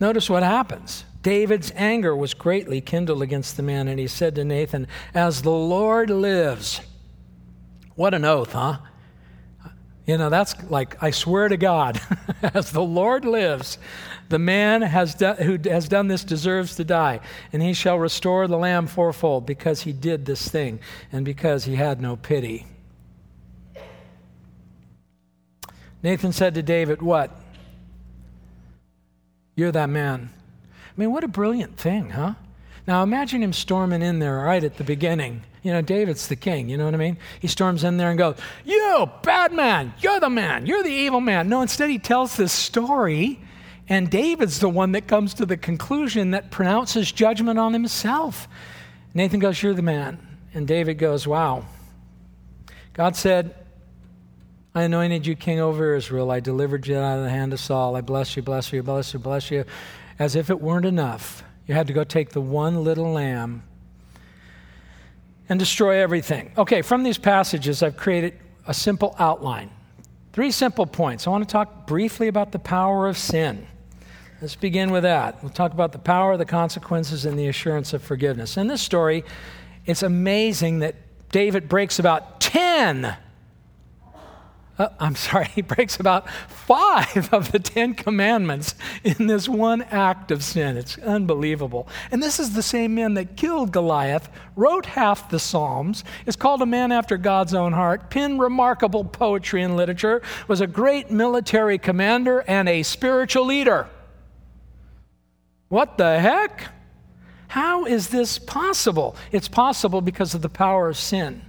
[0.00, 1.04] Notice what happens.
[1.22, 5.50] David's anger was greatly kindled against the man, and he said to Nathan, As the
[5.50, 6.80] Lord lives,
[7.94, 8.78] what an oath, huh?
[10.04, 12.00] You know, that's like, I swear to God,
[12.42, 13.78] as the Lord lives,
[14.28, 17.20] the man has done, who has done this deserves to die,
[17.52, 20.80] and he shall restore the lamb fourfold because he did this thing
[21.12, 22.66] and because he had no pity.
[26.02, 27.30] Nathan said to David, What?
[29.54, 30.30] You're that man.
[30.70, 32.34] I mean, what a brilliant thing, huh?
[32.86, 35.42] Now imagine him storming in there right at the beginning.
[35.62, 37.16] You know, David's the king, you know what I mean?
[37.38, 41.20] He storms in there and goes, You, bad man, you're the man, you're the evil
[41.20, 41.48] man.
[41.48, 43.40] No, instead he tells this story,
[43.88, 48.48] and David's the one that comes to the conclusion that pronounces judgment on himself.
[49.14, 50.18] Nathan goes, You're the man.
[50.54, 51.66] And David goes, Wow.
[52.92, 53.54] God said,
[54.74, 56.30] I anointed you king over Israel.
[56.30, 57.94] I delivered you out of the hand of Saul.
[57.94, 59.64] I bless you, bless you, bless you, bless you.
[60.18, 63.62] As if it weren't enough, you had to go take the one little lamb
[65.48, 66.52] and destroy everything.
[66.56, 69.70] Okay, from these passages, I've created a simple outline.
[70.32, 71.26] Three simple points.
[71.26, 73.66] I want to talk briefly about the power of sin.
[74.40, 75.42] Let's begin with that.
[75.42, 78.56] We'll talk about the power, the consequences, and the assurance of forgiveness.
[78.56, 79.24] In this story,
[79.84, 80.94] it's amazing that
[81.30, 83.14] David breaks about 10
[84.82, 90.30] uh, I'm sorry, he breaks about five of the Ten Commandments in this one act
[90.30, 90.76] of sin.
[90.76, 91.88] It's unbelievable.
[92.10, 96.62] And this is the same man that killed Goliath, wrote half the Psalms, is called
[96.62, 101.78] a man after God's own heart, penned remarkable poetry and literature, was a great military
[101.78, 103.88] commander and a spiritual leader.
[105.68, 106.68] What the heck?
[107.48, 109.14] How is this possible?
[109.30, 111.42] It's possible because of the power of sin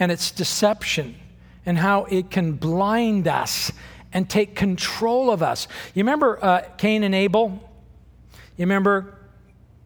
[0.00, 1.16] and its deception
[1.68, 3.70] and how it can blind us
[4.14, 5.68] and take control of us.
[5.92, 7.62] You remember uh, Cain and Abel?
[8.56, 9.18] You remember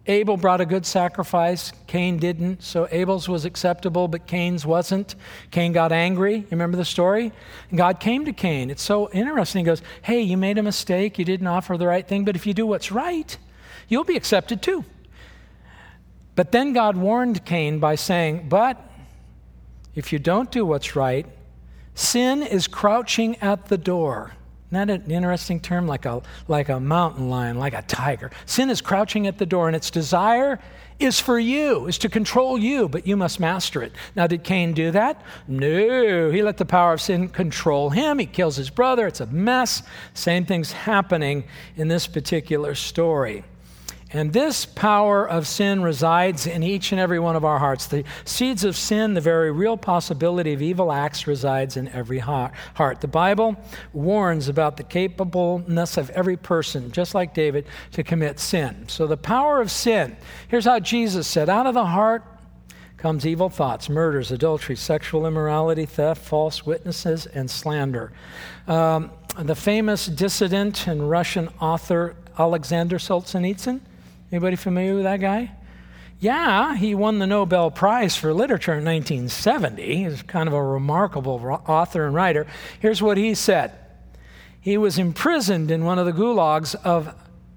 [0.06, 2.62] Abel brought a good sacrifice, Cain didn't.
[2.62, 5.16] So Abel's was acceptable, but Cain's wasn't.
[5.50, 6.36] Cain got angry.
[6.36, 7.32] You remember the story?
[7.70, 8.70] And God came to Cain.
[8.70, 9.64] It's so interesting.
[9.64, 11.18] He goes, Hey, you made a mistake.
[11.18, 13.36] You didn't offer the right thing, but if you do what's right,
[13.88, 14.84] you'll be accepted too.
[16.36, 18.80] But then God warned Cain by saying, But
[19.96, 21.26] if you don't do what's right,
[21.94, 24.32] Sin is crouching at the door.
[24.70, 25.86] That an interesting term?
[25.86, 28.30] Like a, like a mountain lion, like a tiger.
[28.46, 30.58] Sin is crouching at the door, and its desire
[30.98, 33.92] is for you, is to control you, but you must master it.
[34.16, 35.22] Now, did Cain do that?
[35.46, 36.30] No.
[36.30, 38.18] He let the power of sin control him.
[38.18, 39.06] He kills his brother.
[39.06, 39.82] It's a mess.
[40.14, 41.44] Same thing's happening
[41.76, 43.44] in this particular story.
[44.14, 47.86] And this power of sin resides in each and every one of our hearts.
[47.86, 52.52] The seeds of sin, the very real possibility of evil acts, resides in every heart.
[53.00, 53.56] The Bible
[53.94, 58.84] warns about the capableness of every person, just like David, to commit sin.
[58.88, 60.16] So, the power of sin
[60.48, 62.24] here's how Jesus said out of the heart
[62.98, 68.12] comes evil thoughts, murders, adultery, sexual immorality, theft, false witnesses, and slander.
[68.68, 73.80] Um, the famous dissident and Russian author Alexander Solzhenitsyn
[74.32, 75.52] Anybody familiar with that guy?
[76.18, 80.04] Yeah, he won the Nobel Prize for Literature in 1970.
[80.04, 82.46] He's kind of a remarkable author and writer.
[82.80, 83.72] Here's what he said
[84.58, 87.14] He was imprisoned in one of the gulags of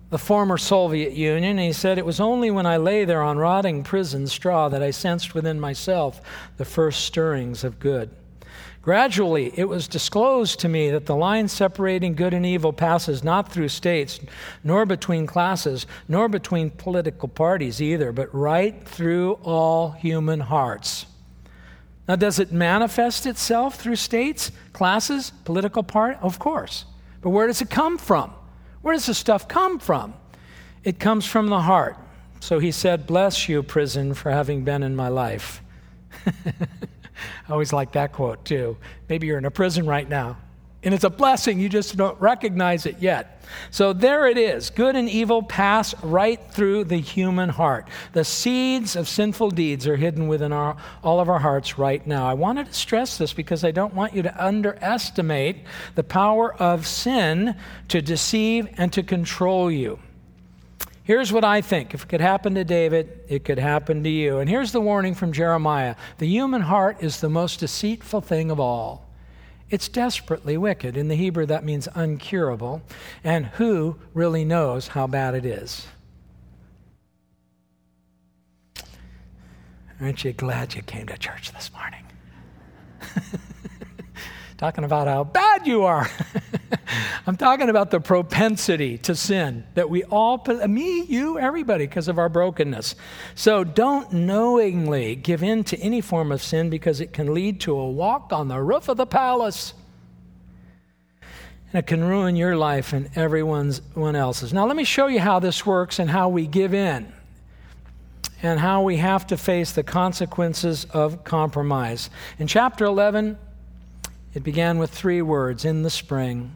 [0.09, 1.57] the former Soviet Union.
[1.57, 4.91] He said, It was only when I lay there on rotting prison straw that I
[4.91, 6.19] sensed within myself
[6.57, 8.09] the first stirrings of good.
[8.85, 13.51] Gradually, it was disclosed to me that the line separating good and evil passes not
[13.51, 14.19] through states,
[14.63, 21.07] nor between classes, nor between political parties either, but right through all human hearts.
[22.07, 26.19] Now, does it manifest itself through states, classes, political party?
[26.21, 26.85] Of course.
[27.21, 28.35] But where does it come from?
[28.83, 30.13] Where does this stuff come from?
[30.83, 31.97] It comes from the heart.
[32.39, 35.63] So he said, Bless you, prison, for having been in my life.
[37.47, 38.77] I always like that quote too.
[39.09, 40.37] Maybe you're in a prison right now.
[40.85, 43.43] And it's a blessing, you just don't recognize it yet.
[43.71, 44.69] So there it is.
[44.69, 47.87] Good and evil pass right through the human heart.
[48.13, 52.29] The seeds of sinful deeds are hidden within our, all of our hearts right now.
[52.29, 55.63] I wanted to stress this because I don't want you to underestimate
[55.95, 57.55] the power of sin
[57.87, 59.97] to deceive and to control you.
[61.05, 61.93] Here's what I think.
[61.93, 64.39] If it could happen to David, it could happen to you.
[64.39, 68.59] And here's the warning from Jeremiah the human heart is the most deceitful thing of
[68.59, 69.07] all.
[69.69, 70.97] It's desperately wicked.
[70.97, 72.81] In the Hebrew, that means uncurable.
[73.23, 75.85] And who really knows how bad it is?
[80.01, 82.03] Aren't you glad you came to church this morning?
[84.57, 86.09] talking about how bad you are.
[87.27, 92.17] I'm talking about the propensity to sin that we all, me, you, everybody, because of
[92.17, 92.95] our brokenness.
[93.33, 97.77] So don't knowingly give in to any form of sin because it can lead to
[97.77, 99.73] a walk on the roof of the palace.
[101.73, 104.53] And it can ruin your life and everyone's one else's.
[104.53, 107.11] Now, let me show you how this works and how we give in
[108.41, 112.09] and how we have to face the consequences of compromise.
[112.37, 113.37] In chapter 11,
[114.35, 116.53] it began with three words in the spring.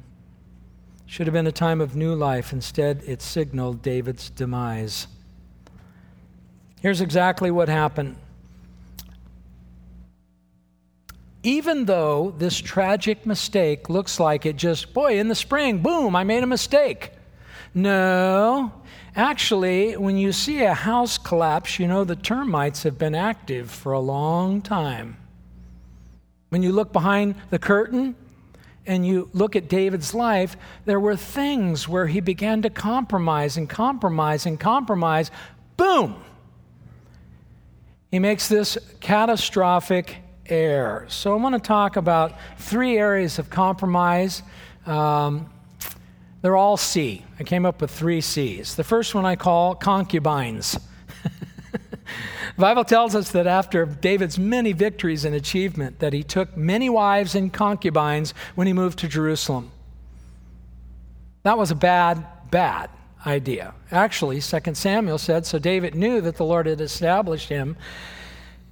[1.05, 2.51] Should have been a time of new life.
[2.51, 5.07] Instead, it signaled David's demise.
[6.81, 8.17] Here's exactly what happened.
[11.41, 16.25] Even though this tragic mistake looks like it just, boy, in the spring, boom, I
[16.25, 17.13] made a mistake.
[17.73, 18.73] No,
[19.15, 23.93] actually, when you see a house collapse, you know the termites have been active for
[23.93, 25.18] a long time.
[26.49, 28.15] When you look behind the curtain
[28.85, 33.69] and you look at David's life, there were things where he began to compromise and
[33.69, 35.31] compromise and compromise.
[35.77, 36.15] Boom!
[38.12, 41.05] He makes this catastrophic error.
[41.09, 44.41] So I want to talk about three areas of compromise.
[44.88, 45.51] Um,
[46.41, 47.23] they're all C.
[47.39, 48.75] I came up with three C's.
[48.75, 50.79] The first one I call concubines.
[52.60, 56.89] The Bible tells us that after David's many victories and achievement, that he took many
[56.89, 59.72] wives and concubines when he moved to Jerusalem.
[61.43, 62.89] That was a bad, bad
[63.26, 63.74] idea.
[63.91, 67.78] Actually, 2 Samuel said, so David knew that the Lord had established him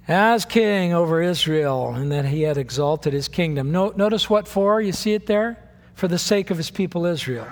[0.06, 3.72] as king over Israel and that he had exalted his kingdom.
[3.72, 4.82] notice what for?
[4.82, 5.56] You see it there?
[5.94, 7.48] For the sake of his people Israel.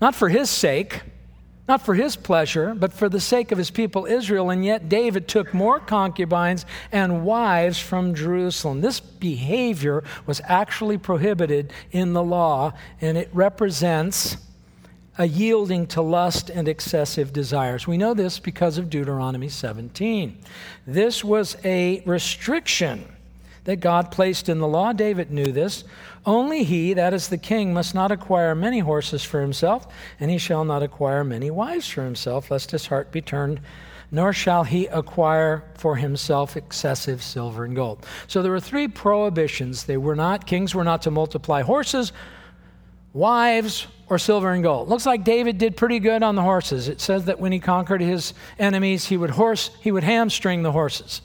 [0.00, 1.02] Not for his sake,
[1.70, 4.50] not for his pleasure, but for the sake of his people Israel.
[4.50, 8.80] And yet, David took more concubines and wives from Jerusalem.
[8.80, 14.36] This behavior was actually prohibited in the law, and it represents
[15.16, 17.86] a yielding to lust and excessive desires.
[17.86, 20.38] We know this because of Deuteronomy 17.
[20.88, 23.04] This was a restriction
[23.62, 24.92] that God placed in the law.
[24.92, 25.84] David knew this.
[26.26, 29.86] Only he, that is the king, must not acquire many horses for himself,
[30.18, 33.60] and he shall not acquire many wives for himself, lest his heart be turned,
[34.10, 38.04] nor shall he acquire for himself excessive silver and gold.
[38.26, 39.84] So there were three prohibitions.
[39.84, 42.12] They were not, kings were not to multiply horses,
[43.14, 44.88] wives, or silver and gold.
[44.88, 46.88] Looks like David did pretty good on the horses.
[46.88, 50.72] It says that when he conquered his enemies, he would horse, he would hamstring the
[50.72, 51.22] horses.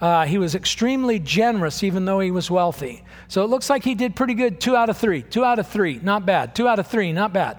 [0.00, 3.02] Uh, he was extremely generous, even though he was wealthy.
[3.26, 4.60] So it looks like he did pretty good.
[4.60, 5.22] Two out of three.
[5.22, 5.98] Two out of three.
[6.02, 6.54] Not bad.
[6.54, 7.12] Two out of three.
[7.12, 7.58] Not bad.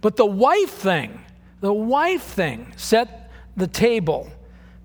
[0.00, 1.20] But the wife thing,
[1.60, 4.30] the wife thing set the table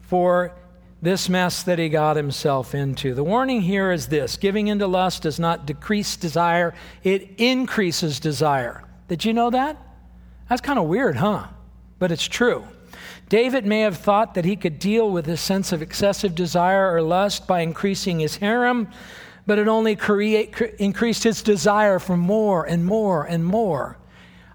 [0.01, 0.53] for
[1.01, 3.13] this mess that he got himself into.
[3.13, 8.83] The warning here is this giving into lust does not decrease desire, it increases desire.
[9.09, 9.77] Did you know that?
[10.49, 11.47] That's kind of weird, huh?
[11.99, 12.65] But it's true.
[13.29, 17.01] David may have thought that he could deal with his sense of excessive desire or
[17.01, 18.89] lust by increasing his harem,
[19.47, 23.97] but it only create, increased his desire for more and more and more.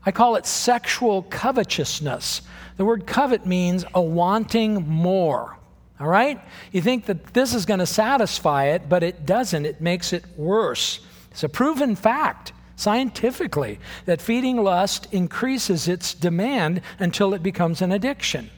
[0.07, 2.43] I call it sexual covetousness.
[2.77, 5.59] The word covet means a wanting more.
[6.01, 6.41] All right?
[6.71, 9.67] You think that this is going to satisfy it, but it doesn't.
[9.67, 11.01] It makes it worse.
[11.33, 12.53] It's a proven fact.
[12.79, 18.49] scientifically that feeding lust increases its demand until it becomes an addiction.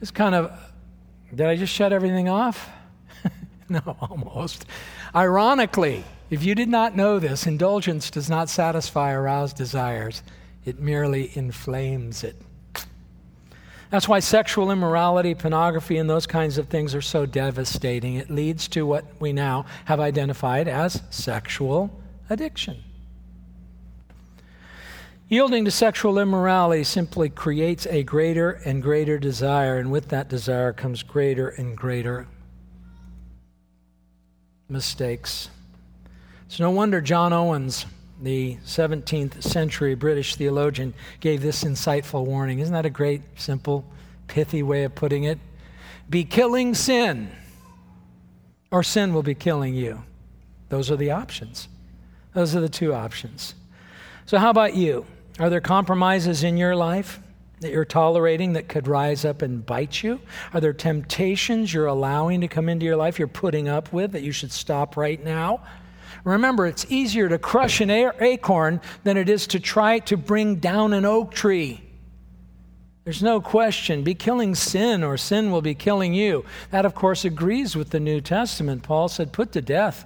[0.00, 0.58] It's kind of,
[1.34, 2.68] did I just shut everything off?
[3.68, 4.66] no, almost.
[5.14, 10.22] Ironically, if you did not know this, indulgence does not satisfy aroused desires,
[10.64, 12.36] it merely inflames it.
[13.90, 18.16] That's why sexual immorality, pornography, and those kinds of things are so devastating.
[18.16, 21.90] It leads to what we now have identified as sexual
[22.28, 22.82] addiction.
[25.28, 30.72] Yielding to sexual immorality simply creates a greater and greater desire, and with that desire
[30.72, 32.28] comes greater and greater
[34.68, 35.50] mistakes.
[36.46, 37.86] It's no wonder John Owens,
[38.22, 42.60] the 17th century British theologian, gave this insightful warning.
[42.60, 43.84] Isn't that a great, simple,
[44.28, 45.40] pithy way of putting it?
[46.08, 47.32] Be killing sin,
[48.70, 50.04] or sin will be killing you.
[50.68, 51.66] Those are the options.
[52.32, 53.54] Those are the two options.
[54.26, 55.04] So, how about you?
[55.38, 57.20] Are there compromises in your life
[57.60, 60.20] that you're tolerating that could rise up and bite you?
[60.54, 64.22] Are there temptations you're allowing to come into your life you're putting up with that
[64.22, 65.60] you should stop right now?
[66.24, 70.92] Remember, it's easier to crush an acorn than it is to try to bring down
[70.92, 71.82] an oak tree.
[73.04, 74.02] There's no question.
[74.02, 76.44] Be killing sin, or sin will be killing you.
[76.72, 78.82] That, of course, agrees with the New Testament.
[78.82, 80.04] Paul said, Put to death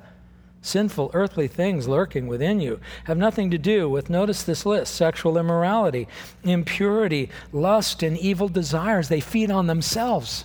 [0.62, 5.38] sinful earthly things lurking within you have nothing to do with, notice this list sexual
[5.38, 6.06] immorality,
[6.44, 9.08] impurity, lust, and evil desires.
[9.08, 10.44] They feed on themselves.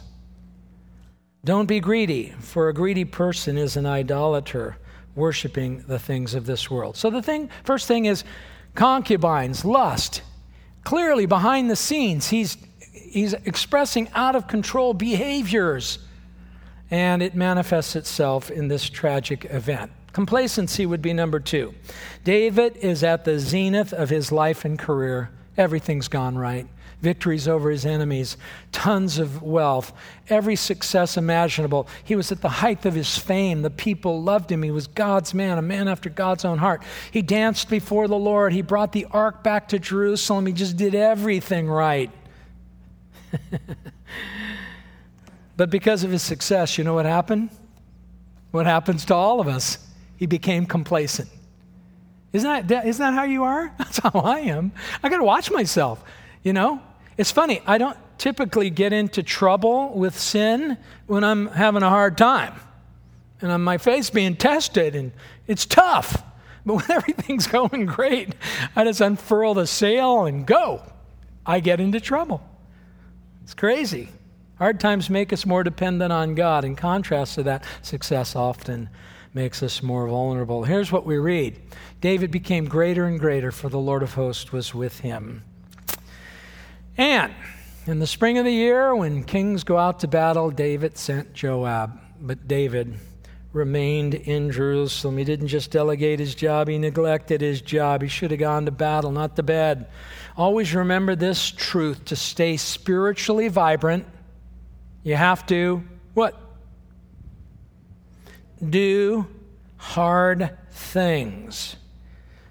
[1.43, 4.77] Don't be greedy, for a greedy person is an idolater,
[5.15, 6.97] worshiping the things of this world.
[6.97, 8.23] So the thing, first thing is
[8.73, 10.21] concubines, lust.
[10.83, 12.57] Clearly, behind the scenes, he's,
[12.91, 15.99] he's expressing out of control behaviors,
[16.89, 19.91] and it manifests itself in this tragic event.
[20.15, 21.75] Complacency would be number two.
[22.23, 25.29] David is at the zenith of his life and career.
[25.57, 26.65] Everything's gone right.
[27.01, 28.37] Victories over his enemies,
[28.71, 29.91] tons of wealth,
[30.29, 31.89] every success imaginable.
[32.01, 33.61] He was at the height of his fame.
[33.61, 34.63] The people loved him.
[34.63, 36.81] He was God's man, a man after God's own heart.
[37.11, 38.53] He danced before the Lord.
[38.53, 40.45] He brought the ark back to Jerusalem.
[40.45, 42.09] He just did everything right.
[45.57, 47.49] but because of his success, you know what happened?
[48.51, 49.84] What happens to all of us?
[50.17, 51.29] He became complacent.
[52.33, 53.73] Isn't that, isn't that how you are?
[53.77, 54.71] That's how I am.
[55.01, 56.03] I got to watch myself,
[56.43, 56.81] you know?
[57.17, 62.17] It's funny, I don't typically get into trouble with sin when I'm having a hard
[62.17, 62.53] time
[63.41, 65.11] and on my face being tested, and
[65.47, 66.23] it's tough.
[66.65, 68.33] But when everything's going great,
[68.75, 70.81] I just unfurl the sail and go.
[71.45, 72.41] I get into trouble.
[73.43, 74.09] It's crazy.
[74.57, 76.65] Hard times make us more dependent on God.
[76.65, 78.89] In contrast to that, success often
[79.35, 80.63] makes us more vulnerable.
[80.63, 81.59] Here's what we read
[82.01, 85.43] David became greater and greater, for the Lord of hosts was with him.
[86.97, 87.33] And
[87.85, 91.99] in the spring of the year, when kings go out to battle, David sent Joab.
[92.21, 92.97] But David
[93.51, 95.17] remained in Jerusalem.
[95.17, 98.01] He didn't just delegate his job, he neglected his job.
[98.01, 99.87] He should have gone to battle, not to bed.
[100.37, 104.05] Always remember this truth to stay spiritually vibrant,
[105.03, 105.83] you have to
[106.13, 106.44] what?
[108.63, 109.27] Do
[109.77, 111.75] hard things.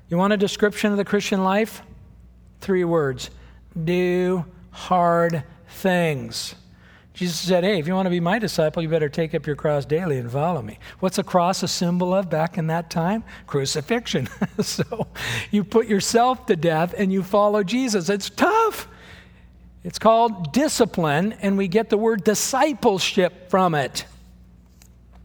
[0.08, 1.82] You want a description of the Christian life?
[2.60, 3.30] Three words
[3.82, 6.54] do hard things.
[7.12, 9.54] Jesus said, Hey, if you want to be my disciple, you better take up your
[9.54, 10.78] cross daily and follow me.
[10.98, 13.22] What's a cross a symbol of back in that time?
[13.46, 14.28] Crucifixion.
[14.60, 15.06] so
[15.52, 18.08] you put yourself to death and you follow Jesus.
[18.08, 18.88] It's tough.
[19.84, 24.06] It's called discipline, and we get the word discipleship from it.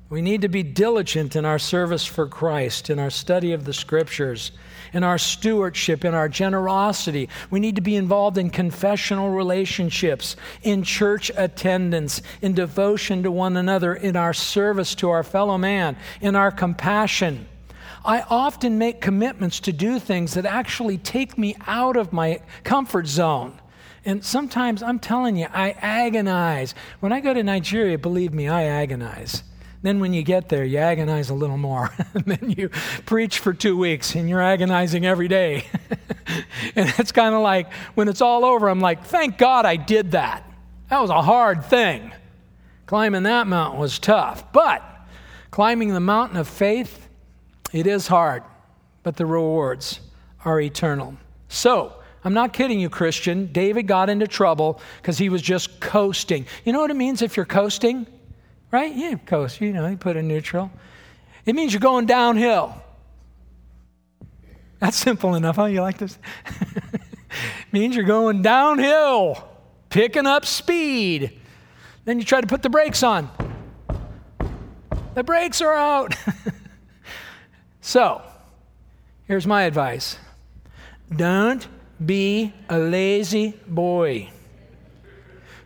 [0.10, 3.74] We need to be diligent in our service for Christ, in our study of the
[3.74, 4.52] scriptures,
[4.92, 7.30] in our stewardship, in our generosity.
[7.52, 13.56] We need to be involved in confessional relationships, in church attendance, in devotion to one
[13.56, 17.48] another, in our service to our fellow man, in our compassion.
[18.04, 23.06] I often make commitments to do things that actually take me out of my comfort
[23.06, 23.60] zone.
[24.06, 26.74] And sometimes I'm telling you, I agonize.
[27.00, 29.44] When I go to Nigeria, believe me, I agonize.
[29.82, 31.92] Then, when you get there, you agonize a little more.
[32.14, 32.70] and then you
[33.06, 35.66] preach for two weeks and you're agonizing every day.
[36.76, 40.12] and it's kind of like when it's all over, I'm like, thank God I did
[40.12, 40.44] that.
[40.90, 42.12] That was a hard thing.
[42.88, 44.52] Climbing that mountain was tough.
[44.52, 44.84] But
[45.52, 47.08] climbing the mountain of faith,
[47.72, 48.44] it is hard,
[49.04, 50.00] but the rewards
[50.44, 51.16] are eternal.
[51.48, 53.52] So, I'm not kidding you, Christian.
[53.54, 56.46] David got into trouble because he was just coasting.
[56.66, 58.08] You know what it means if you're coasting?
[58.72, 58.94] Right?
[58.96, 59.62] Yeah, coast.
[59.62, 60.72] You know, you put a neutral.
[61.46, 62.76] It means you're going downhill.
[64.80, 65.56] That's simple enough.
[65.56, 66.18] How you like this?
[67.72, 69.48] means you're going downhill,
[69.90, 71.40] picking up speed.
[72.06, 73.30] Then you try to put the brakes on.
[75.16, 76.16] The brakes are out.
[77.82, 78.22] so,
[79.26, 80.18] here's my advice
[81.16, 81.68] don't
[82.04, 84.30] be a lazy boy.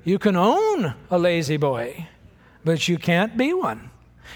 [0.05, 2.07] You can own a La-Z-Boy,
[2.63, 3.89] but you can't be one.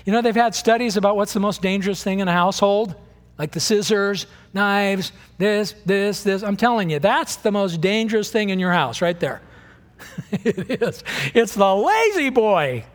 [0.06, 2.96] You know, they've had studies about what's the most dangerous thing in a household,
[3.38, 6.44] like the scissors, knives, this, this, this.
[6.44, 9.42] I'm telling you, that's the most dangerous thing in your house right there.
[10.32, 11.04] it is.
[11.34, 12.86] It's the La-Z-Boy.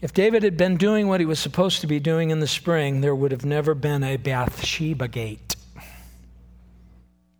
[0.00, 3.02] If David had been doing what he was supposed to be doing in the spring,
[3.02, 5.54] there would have never been a Bathsheba gate.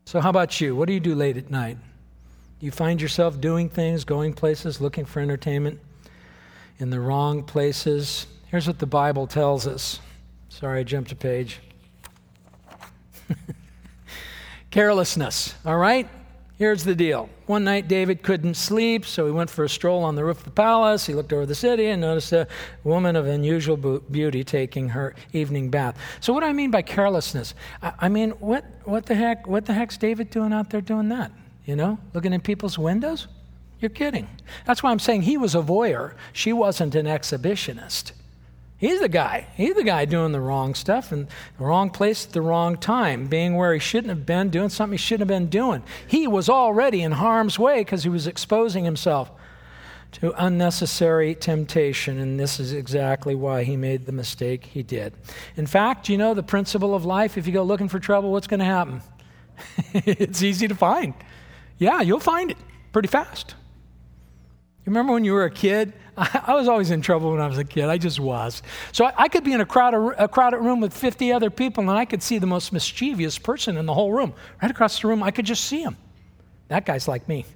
[0.05, 0.77] So, how about you?
[0.77, 1.79] What do you do late at night?
[2.63, 5.81] You find yourself doing things, going places, looking for entertainment
[6.79, 8.29] in the wrong places.
[8.47, 9.99] Here's what the Bible tells us.
[10.49, 11.59] Sorry, I jumped a page.
[14.71, 16.09] Carelessness, all right?
[16.57, 17.29] Here's the deal.
[17.47, 20.45] One night David couldn't sleep, so he went for a stroll on the roof of
[20.45, 21.05] the palace.
[21.05, 22.47] He looked over the city and noticed a
[22.85, 25.99] woman of unusual beauty taking her evening bath.
[26.21, 27.55] So what do I mean by carelessness?
[27.83, 31.33] I mean, what, what the heck what the heck's David doing out there doing that?
[31.65, 33.29] You know, looking in people's windows?
[33.79, 34.29] You're kidding.
[34.65, 36.15] That's why I'm saying he was a voyeur.
[36.33, 38.13] She wasn't an exhibitionist.
[38.77, 39.47] He's the guy.
[39.55, 43.29] He's the guy doing the wrong stuff in the wrong place at the wrong time,
[43.29, 45.85] being where he shouldn't have been, doing something he shouldn't have been doing.
[46.07, 49.31] He was already in harm's way because he was exposing himself
[50.13, 55.15] to unnecessary temptation, and this is exactly why he made the mistake he did.
[55.57, 58.47] In fact, you know the principle of life if you go looking for trouble, what's
[58.47, 59.01] going to happen?
[59.95, 61.15] it's easy to find.
[61.83, 62.57] Yeah, you'll find it
[62.93, 63.57] pretty fast.
[64.85, 65.93] You remember when you were a kid?
[66.17, 67.87] I was always in trouble when I was a kid.
[67.87, 68.63] I just was.
[68.93, 71.91] So I could be in a crowded, a crowded room with 50 other people, and
[71.91, 74.33] I could see the most mischievous person in the whole room.
[74.63, 75.97] Right across the room, I could just see him.
[76.69, 77.47] That guy's like me.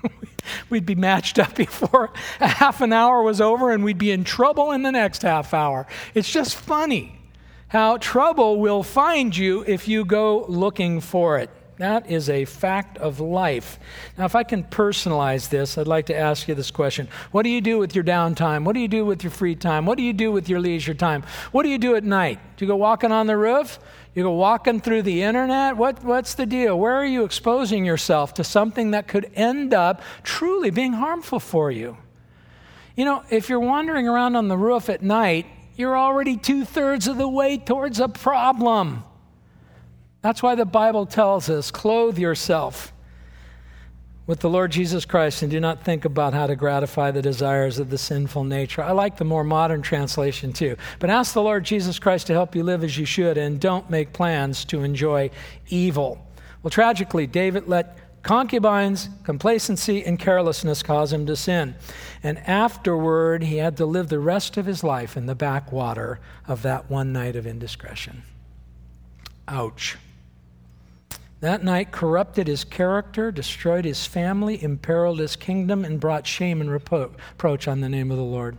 [0.68, 2.10] we'd be matched up before
[2.40, 5.54] a half an hour was over, and we'd be in trouble in the next half
[5.54, 5.86] hour.
[6.12, 7.18] It's just funny
[7.68, 11.48] how trouble will find you if you go looking for it.
[11.78, 13.80] That is a fact of life.
[14.16, 17.48] Now, if I can personalize this, I'd like to ask you this question What do
[17.48, 18.64] you do with your downtime?
[18.64, 19.84] What do you do with your free time?
[19.84, 21.24] What do you do with your leisure time?
[21.50, 22.38] What do you do at night?
[22.56, 23.80] Do you go walking on the roof?
[24.14, 25.76] You go walking through the internet?
[25.76, 26.78] What, what's the deal?
[26.78, 31.72] Where are you exposing yourself to something that could end up truly being harmful for
[31.72, 31.96] you?
[32.96, 37.08] You know, if you're wandering around on the roof at night, you're already two thirds
[37.08, 39.02] of the way towards a problem.
[40.24, 42.94] That's why the Bible tells us clothe yourself
[44.26, 47.78] with the Lord Jesus Christ and do not think about how to gratify the desires
[47.78, 48.82] of the sinful nature.
[48.82, 50.78] I like the more modern translation too.
[50.98, 53.90] But ask the Lord Jesus Christ to help you live as you should and don't
[53.90, 55.28] make plans to enjoy
[55.68, 56.26] evil.
[56.62, 61.74] Well, tragically, David let concubines, complacency, and carelessness cause him to sin.
[62.22, 66.18] And afterward, he had to live the rest of his life in the backwater
[66.48, 68.22] of that one night of indiscretion.
[69.46, 69.98] Ouch.
[71.44, 76.70] That night corrupted his character, destroyed his family, imperiled his kingdom, and brought shame and
[76.70, 78.56] reproach on the name of the Lord.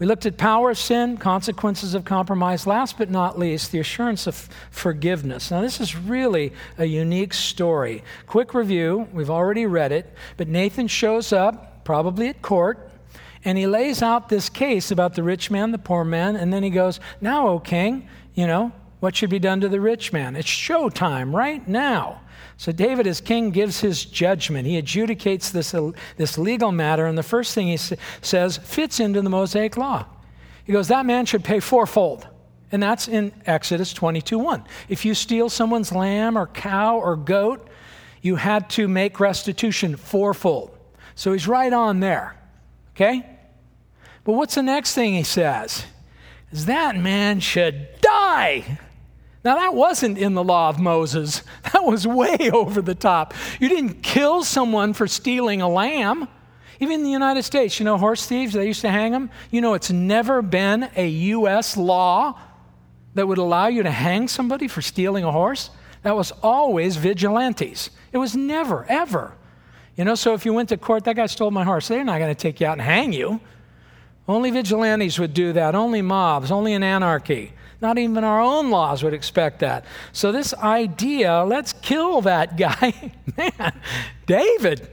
[0.00, 2.66] We looked at power of sin, consequences of compromise.
[2.66, 5.52] Last but not least, the assurance of forgiveness.
[5.52, 8.02] Now, this is really a unique story.
[8.26, 12.90] Quick review we've already read it, but Nathan shows up, probably at court,
[13.44, 16.64] and he lays out this case about the rich man, the poor man, and then
[16.64, 20.36] he goes, Now, O king, you know, what should be done to the rich man?
[20.36, 22.20] It's showtime right now.
[22.56, 24.66] So David, as king, gives his judgment.
[24.66, 25.74] He adjudicates this,
[26.16, 30.06] this legal matter, and the first thing he says fits into the Mosaic law.
[30.64, 32.26] He goes, That man should pay fourfold.
[32.72, 34.64] And that's in Exodus 22 1.
[34.88, 37.68] If you steal someone's lamb or cow or goat,
[38.22, 40.76] you had to make restitution fourfold.
[41.14, 42.36] So he's right on there.
[42.94, 43.24] Okay?
[44.24, 45.84] But what's the next thing he says?
[46.50, 48.78] Is that man should die.
[49.46, 51.44] Now, that wasn't in the law of Moses.
[51.72, 53.32] That was way over the top.
[53.60, 56.26] You didn't kill someone for stealing a lamb.
[56.80, 59.30] Even in the United States, you know, horse thieves, they used to hang them.
[59.52, 61.76] You know, it's never been a U.S.
[61.76, 62.40] law
[63.14, 65.70] that would allow you to hang somebody for stealing a horse.
[66.02, 67.90] That was always vigilantes.
[68.10, 69.34] It was never, ever.
[69.96, 72.18] You know, so if you went to court, that guy stole my horse, they're not
[72.18, 73.40] going to take you out and hang you.
[74.26, 77.52] Only vigilantes would do that, only mobs, only an anarchy.
[77.80, 79.84] Not even our own laws would expect that.
[80.12, 83.80] So, this idea, let's kill that guy, man,
[84.26, 84.88] David,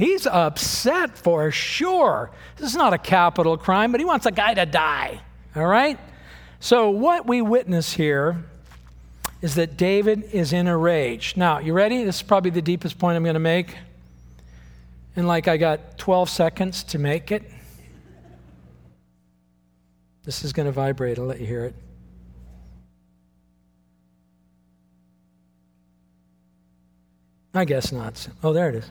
[0.00, 2.30] He's upset for sure.
[2.56, 5.20] This is not a capital crime, but he wants a guy to die.
[5.54, 5.98] All right?
[6.58, 8.42] So, what we witness here
[9.42, 11.36] is that David is in a rage.
[11.36, 12.02] Now, you ready?
[12.02, 13.76] This is probably the deepest point I'm going to make.
[15.16, 17.42] And like I got 12 seconds to make it.
[20.24, 21.18] This is going to vibrate.
[21.18, 21.74] I'll let you hear it.
[27.52, 28.28] I guess not.
[28.42, 28.90] Oh, there it is.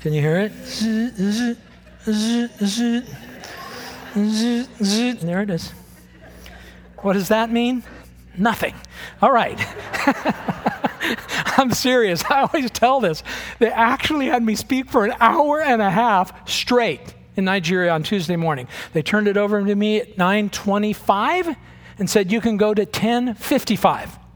[0.00, 0.52] Can you hear it?
[5.20, 5.72] There it is.
[6.98, 7.82] What does that mean?
[8.36, 8.74] Nothing.
[9.22, 9.58] All right.
[11.58, 12.24] I'm serious.
[12.24, 13.22] I always tell this.
[13.58, 18.02] They actually had me speak for an hour and a half straight in Nigeria on
[18.02, 18.68] Tuesday morning.
[18.92, 21.56] They turned it over to me at 9:25
[21.98, 24.27] and said you can go to 10:55.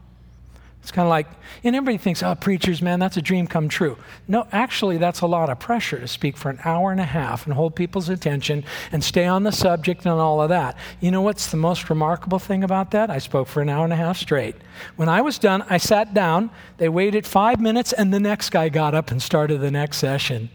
[0.83, 1.27] It's kind of like,
[1.63, 3.97] and everybody thinks, oh, preachers, man, that's a dream come true.
[4.27, 7.45] No, actually, that's a lot of pressure to speak for an hour and a half
[7.45, 10.77] and hold people's attention and stay on the subject and all of that.
[10.99, 13.09] You know what's the most remarkable thing about that?
[13.09, 14.57] I spoke for an hour and a half straight.
[14.97, 18.67] When I was done, I sat down, they waited five minutes, and the next guy
[18.67, 20.49] got up and started the next session.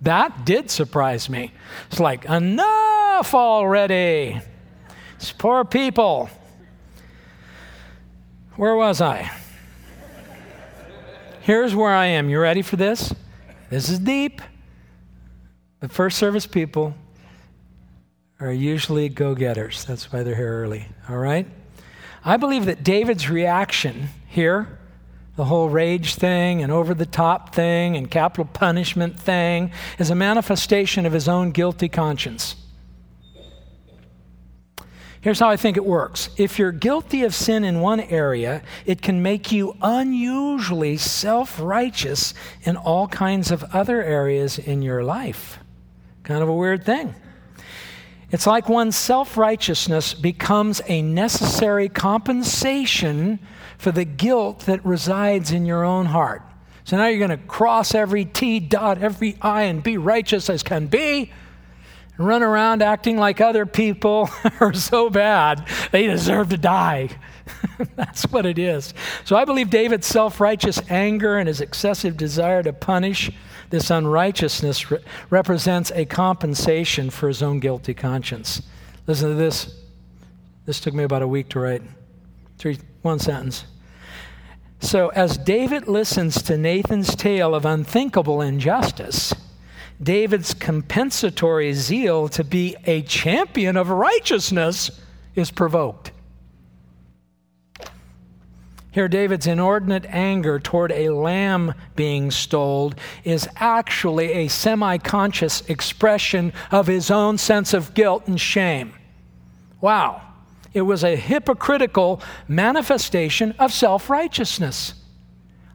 [0.00, 1.52] That did surprise me.
[1.90, 4.40] It's like, enough already.
[5.16, 6.30] It's poor people.
[8.56, 9.30] Where was I?
[11.42, 12.28] Here's where I am.
[12.28, 13.14] You ready for this?
[13.70, 14.42] This is deep.
[15.80, 16.94] The first service people
[18.40, 19.86] are usually go getters.
[19.86, 20.86] That's why they're here early.
[21.08, 21.46] All right?
[22.22, 24.78] I believe that David's reaction here,
[25.36, 30.14] the whole rage thing and over the top thing and capital punishment thing, is a
[30.14, 32.54] manifestation of his own guilty conscience.
[35.22, 36.30] Here's how I think it works.
[36.38, 42.32] If you're guilty of sin in one area, it can make you unusually self righteous
[42.62, 45.58] in all kinds of other areas in your life.
[46.22, 47.14] Kind of a weird thing.
[48.30, 53.40] It's like one's self righteousness becomes a necessary compensation
[53.76, 56.42] for the guilt that resides in your own heart.
[56.84, 60.62] So now you're going to cross every T, dot every I, and be righteous as
[60.62, 61.30] can be
[62.22, 67.08] run around acting like other people are so bad they deserve to die.
[67.96, 68.94] That's what it is.
[69.24, 73.30] So I believe David's self righteous anger and his excessive desire to punish
[73.70, 74.98] this unrighteousness re-
[75.30, 78.62] represents a compensation for his own guilty conscience.
[79.06, 79.76] Listen to this.
[80.66, 81.82] This took me about a week to write.
[82.58, 83.64] Three, one sentence.
[84.80, 89.34] So, as David listens to Nathan's tale of unthinkable injustice,
[90.02, 94.90] David's compensatory zeal to be a champion of righteousness
[95.34, 96.12] is provoked.
[98.92, 102.92] Here, David's inordinate anger toward a lamb being stole
[103.22, 108.92] is actually a semi conscious expression of his own sense of guilt and shame.
[109.80, 110.22] Wow.
[110.72, 114.94] It was a hypocritical manifestation of self righteousness.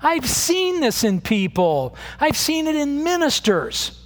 [0.01, 4.01] I've seen this in people, I've seen it in ministers.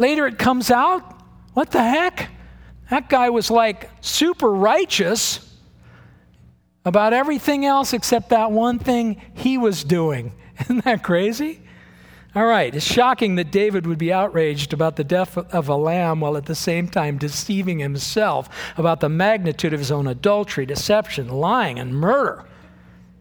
[0.00, 1.20] Later it comes out,
[1.52, 2.30] what the heck?
[2.88, 5.46] That guy was like super righteous
[6.86, 10.32] about everything else except that one thing he was doing.
[10.62, 11.60] Isn't that crazy?
[12.34, 16.20] All right, it's shocking that David would be outraged about the death of a lamb
[16.20, 18.48] while at the same time deceiving himself
[18.78, 22.46] about the magnitude of his own adultery, deception, lying, and murder.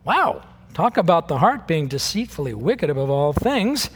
[0.06, 3.90] Wow, talk about the heart being deceitfully wicked above all things.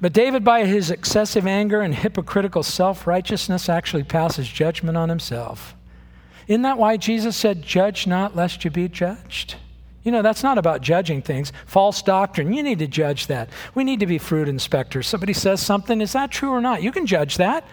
[0.00, 5.74] But David, by his excessive anger and hypocritical self righteousness, actually passes judgment on himself.
[6.48, 9.56] Isn't that why Jesus said, Judge not, lest you be judged?
[10.02, 11.52] You know, that's not about judging things.
[11.66, 13.50] False doctrine, you need to judge that.
[13.74, 15.06] We need to be fruit inspectors.
[15.06, 16.82] Somebody says something, is that true or not?
[16.82, 17.64] You can judge that.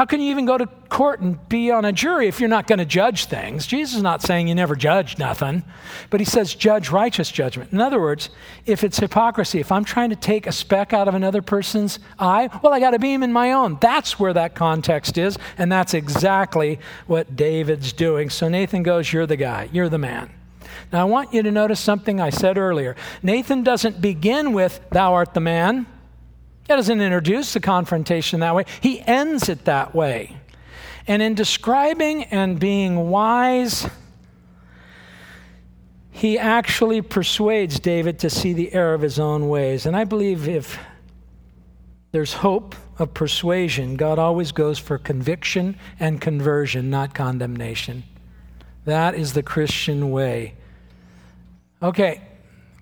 [0.00, 2.66] How can you even go to court and be on a jury if you're not
[2.66, 3.66] going to judge things?
[3.66, 5.62] Jesus is not saying you never judge nothing,
[6.08, 7.70] but he says judge righteous judgment.
[7.70, 8.30] In other words,
[8.64, 12.48] if it's hypocrisy, if I'm trying to take a speck out of another person's eye,
[12.62, 13.76] well, I got a beam in my own.
[13.78, 18.30] That's where that context is, and that's exactly what David's doing.
[18.30, 20.30] So Nathan goes, You're the guy, you're the man.
[20.94, 22.96] Now, I want you to notice something I said earlier.
[23.22, 25.86] Nathan doesn't begin with, Thou art the man.
[26.66, 30.36] He doesn't introduce the confrontation that way, he ends it that way.
[31.06, 33.88] And in describing and being wise,
[36.10, 39.86] he actually persuades David to see the error of his own ways.
[39.86, 40.78] And I believe if
[42.12, 48.04] there's hope of persuasion, God always goes for conviction and conversion, not condemnation.
[48.84, 50.54] That is the Christian way.
[51.82, 52.20] Okay,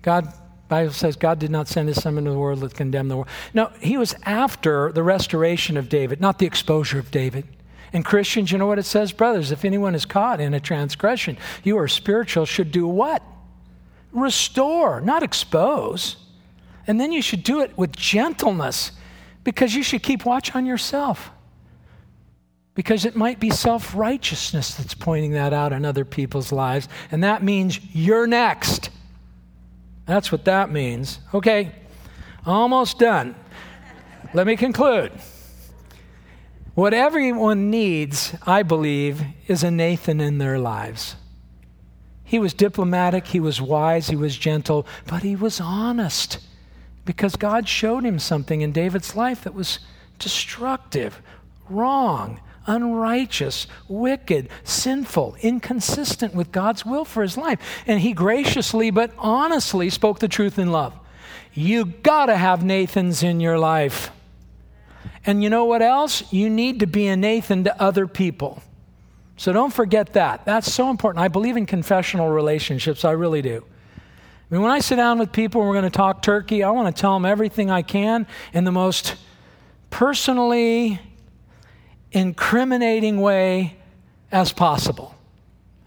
[0.01, 0.33] God
[0.69, 3.27] Bible says God did not send his son into the world to condemn the world.
[3.53, 7.45] No, he was after the restoration of David, not the exposure of David.
[7.91, 9.11] And Christians, you know what it says?
[9.11, 13.23] Brothers, if anyone is caught in a transgression, you are spiritual, should do what?
[14.11, 16.17] Restore, not expose.
[16.85, 18.91] And then you should do it with gentleness
[19.43, 21.31] because you should keep watch on yourself.
[22.75, 26.87] Because it might be self righteousness that's pointing that out in other people's lives.
[27.11, 28.91] And that means you're next.
[30.09, 31.19] That's what that means.
[31.35, 31.71] Okay,
[32.43, 33.35] almost done.
[34.33, 35.11] Let me conclude.
[36.73, 41.15] What everyone needs, I believe, is a Nathan in their lives.
[42.23, 46.39] He was diplomatic, he was wise, he was gentle, but he was honest
[47.05, 49.77] because God showed him something in David's life that was
[50.17, 51.21] destructive,
[51.69, 52.39] wrong,
[52.69, 57.59] unrighteous, wicked, sinful, inconsistent with God's will for his life.
[57.87, 60.97] And he graciously but honestly spoke the truth in love.
[61.53, 64.11] You got to have Nathans in your life.
[65.25, 66.31] And you know what else?
[66.31, 68.61] You need to be a Nathan to other people.
[69.35, 70.45] So don't forget that.
[70.45, 71.23] That's so important.
[71.23, 73.65] I believe in confessional relationships, I really do.
[73.65, 76.69] I mean, when I sit down with people and we're going to talk turkey, I
[76.71, 79.15] want to tell them everything I can in the most
[79.89, 80.99] personally
[82.11, 83.77] incriminating way
[84.31, 85.15] as possible.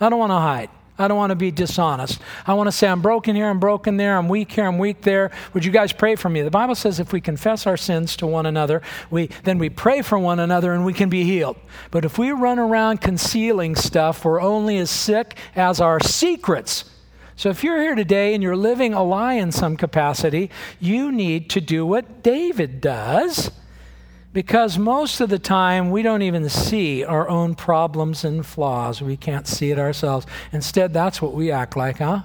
[0.00, 0.70] I don't want to hide.
[0.98, 2.20] I don't want to be dishonest.
[2.46, 5.00] I want to say, I'm broken here, I'm broken there, I'm weak here, I'm weak
[5.02, 5.30] there.
[5.54, 6.42] Would you guys pray for me?
[6.42, 10.02] The Bible says if we confess our sins to one another, we, then we pray
[10.02, 11.56] for one another and we can be healed.
[11.90, 16.84] But if we run around concealing stuff, we're only as sick as our secrets.
[17.36, 21.48] So if you're here today and you're living a lie in some capacity, you need
[21.50, 23.50] to do what David does
[24.32, 29.02] because most of the time, we don't even see our own problems and flaws.
[29.02, 30.26] We can't see it ourselves.
[30.52, 32.22] Instead, that's what we act like, huh?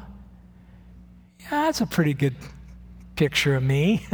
[1.40, 2.36] Yeah, that's a pretty good
[3.16, 4.06] picture of me.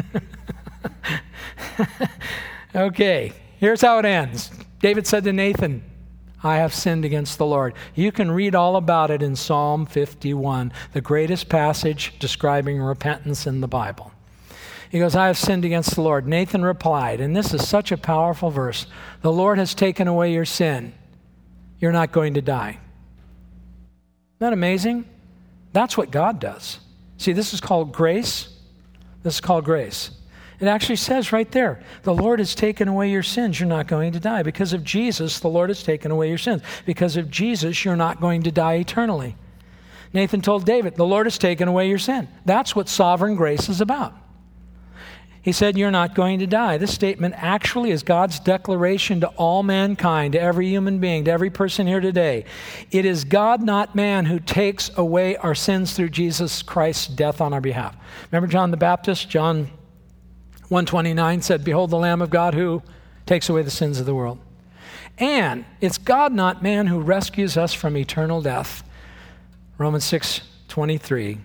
[2.75, 5.83] okay, here's how it ends David said to Nathan,
[6.43, 7.73] I have sinned against the Lord.
[7.95, 13.61] You can read all about it in Psalm 51, the greatest passage describing repentance in
[13.61, 14.12] the Bible.
[14.93, 16.27] He goes, I have sinned against the Lord.
[16.27, 18.85] Nathan replied, and this is such a powerful verse
[19.23, 20.93] The Lord has taken away your sin.
[21.79, 22.69] You're not going to die.
[22.69, 22.79] Isn't
[24.37, 25.05] that amazing?
[25.71, 26.79] That's what God does.
[27.17, 28.49] See, this is called grace.
[29.23, 30.11] This is called grace.
[30.59, 33.59] It actually says right there, the Lord has taken away your sins.
[33.59, 34.43] You're not going to die.
[34.43, 36.61] Because of Jesus, the Lord has taken away your sins.
[36.85, 39.37] Because of Jesus, you're not going to die eternally.
[40.13, 42.27] Nathan told David, the Lord has taken away your sin.
[42.45, 44.19] That's what sovereign grace is about.
[45.43, 46.77] He said, You're not going to die.
[46.77, 51.49] This statement actually is God's declaration to all mankind, to every human being, to every
[51.49, 52.45] person here today.
[52.91, 57.53] It is God, not man, who takes away our sins through Jesus Christ's death on
[57.53, 57.95] our behalf.
[58.31, 59.29] Remember John the Baptist?
[59.29, 59.65] John
[60.69, 62.81] 129 said, Behold the Lamb of God who
[63.25, 64.39] takes away the sins of the world.
[65.17, 68.83] And it's God, not man, who rescues us from eternal death.
[69.77, 71.37] Romans 6 23.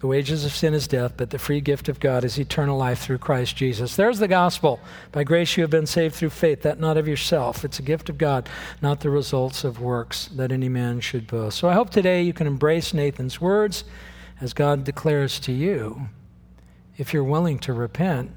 [0.00, 3.00] The wages of sin is death, but the free gift of God is eternal life
[3.00, 3.96] through Christ Jesus.
[3.96, 4.78] There's the gospel.
[5.10, 7.64] By grace you have been saved through faith, that not of yourself.
[7.64, 8.48] It's a gift of God,
[8.82, 11.58] not the results of works that any man should boast.
[11.58, 13.84] So I hope today you can embrace Nathan's words
[14.38, 16.08] as God declares to you
[16.98, 18.32] if you're willing to repent.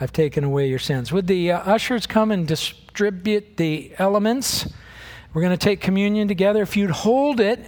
[0.00, 1.12] I've taken away your sins.
[1.12, 4.68] Would the uh, ushers come and distribute the elements?
[5.32, 6.62] We're going to take communion together.
[6.62, 7.60] If you'd hold it,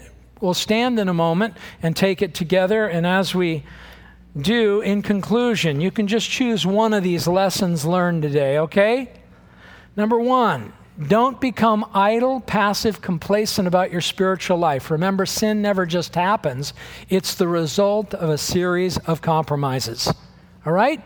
[0.43, 2.89] We'll stand in a moment and take it together.
[2.89, 3.63] And as we
[4.39, 9.13] do, in conclusion, you can just choose one of these lessons learned today, okay?
[9.97, 10.73] Number one,
[11.07, 14.91] don't become idle, passive, complacent about your spiritual life.
[14.91, 16.75] Remember, sin never just happens,
[17.09, 20.13] it's the result of a series of compromises.
[20.67, 21.01] All right?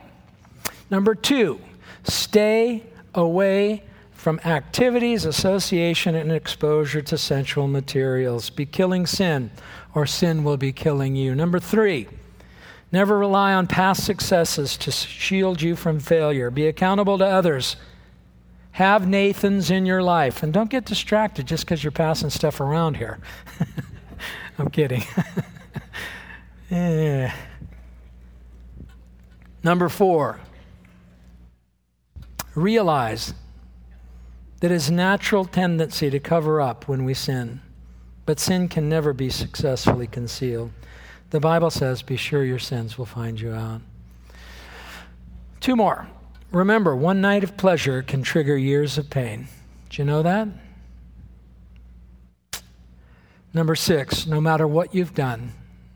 [0.91, 1.61] Number two,
[2.05, 2.85] stay
[3.15, 3.83] away
[4.27, 8.51] from activities, association, and exposure to sensual materials.
[8.51, 9.53] Be killing sin,
[9.95, 11.33] or sin will be killing you.
[11.33, 12.09] Number three,
[12.91, 16.51] never rely on past successes to shield you from failure.
[16.51, 17.77] Be accountable to others.
[18.73, 20.43] Have Nathans in your life.
[20.43, 23.21] And don't get distracted just because you're passing stuff around here.
[24.59, 25.05] I'm kidding.
[26.69, 27.33] yeah.
[29.63, 30.41] Number four,
[32.57, 33.33] realize
[34.61, 37.61] that is natural tendency to cover up when we sin.
[38.25, 40.73] But sin can never be successfully concealed.
[41.31, 43.81] The Bible says, Be sure your sins will find you out.
[45.61, 46.09] Two more.
[46.53, 49.49] Remember, one night of pleasure can trigger years of pain.
[49.91, 50.49] Do you know that?
[53.53, 55.53] Number six, no matter what you've done,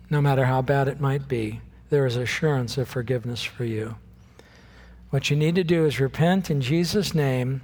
[0.09, 3.97] no matter how bad it might be, there is assurance of forgiveness for you.
[5.11, 7.63] What you need to do is repent in Jesus' name,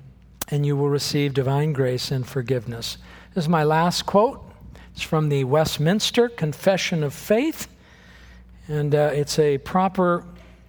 [0.49, 2.99] and you will receive divine grace and forgiveness.
[3.34, 4.42] This is my last quote.
[4.92, 7.68] It's from the Westminster Confession of Faith,
[8.68, 10.24] and uh, it's a proper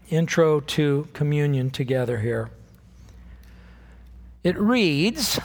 [0.09, 2.49] intro to communion together here.
[4.43, 5.39] It reads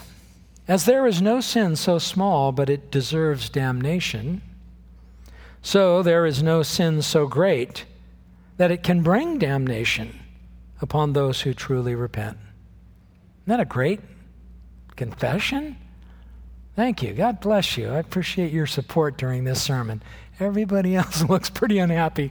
[0.67, 4.43] As there is no sin so small, but it deserves damnation,
[5.63, 7.85] so there is no sin so great
[8.57, 10.19] that it can bring damnation
[10.81, 12.37] upon those who truly repent.
[12.37, 14.01] Isn't that a great
[15.03, 15.77] confession?
[16.77, 17.13] Thank you.
[17.13, 17.89] God bless you.
[17.89, 20.01] I appreciate your support during this sermon.
[20.39, 22.31] Everybody else looks pretty unhappy.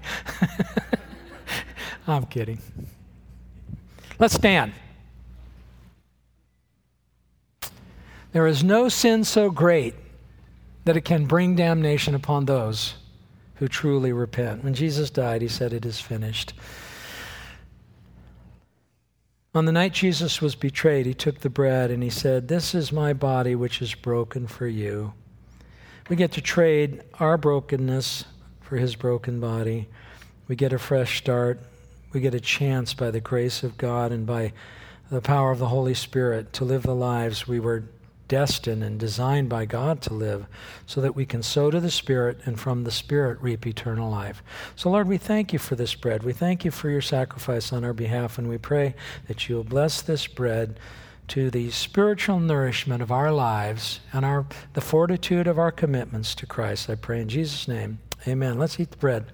[2.07, 2.59] I'm kidding.
[4.19, 4.72] Let's stand.
[8.32, 9.95] There is no sin so great
[10.86, 12.93] that it can bring damnation upon those
[13.55, 14.63] who truly repent.
[14.63, 16.53] When Jesus died, he said, It is finished.
[19.54, 22.93] On the night Jesus was betrayed, he took the bread and he said, This is
[22.93, 25.14] my body which is broken for you.
[26.08, 28.24] We get to trade our brokenness
[28.62, 29.89] for his broken body.
[30.47, 31.60] We get a fresh start.
[32.14, 34.54] We get a chance by the grace of God and by
[35.10, 37.84] the power of the Holy Spirit to live the lives we were
[38.32, 40.46] destined and designed by God to live
[40.86, 44.42] so that we can sow to the Spirit and from the Spirit reap eternal life.
[44.78, 46.24] So, Lord, we thank you for this bread.
[46.24, 48.96] We thank you for your sacrifice on our behalf, and we pray
[49.28, 50.80] that you will bless this bread
[51.28, 56.46] to the spiritual nourishment of our lives and our, the fortitude of our commitments to
[56.46, 56.90] Christ.
[56.90, 58.00] I pray in Jesus' name.
[58.26, 58.58] Amen.
[58.58, 59.26] Let's eat the bread.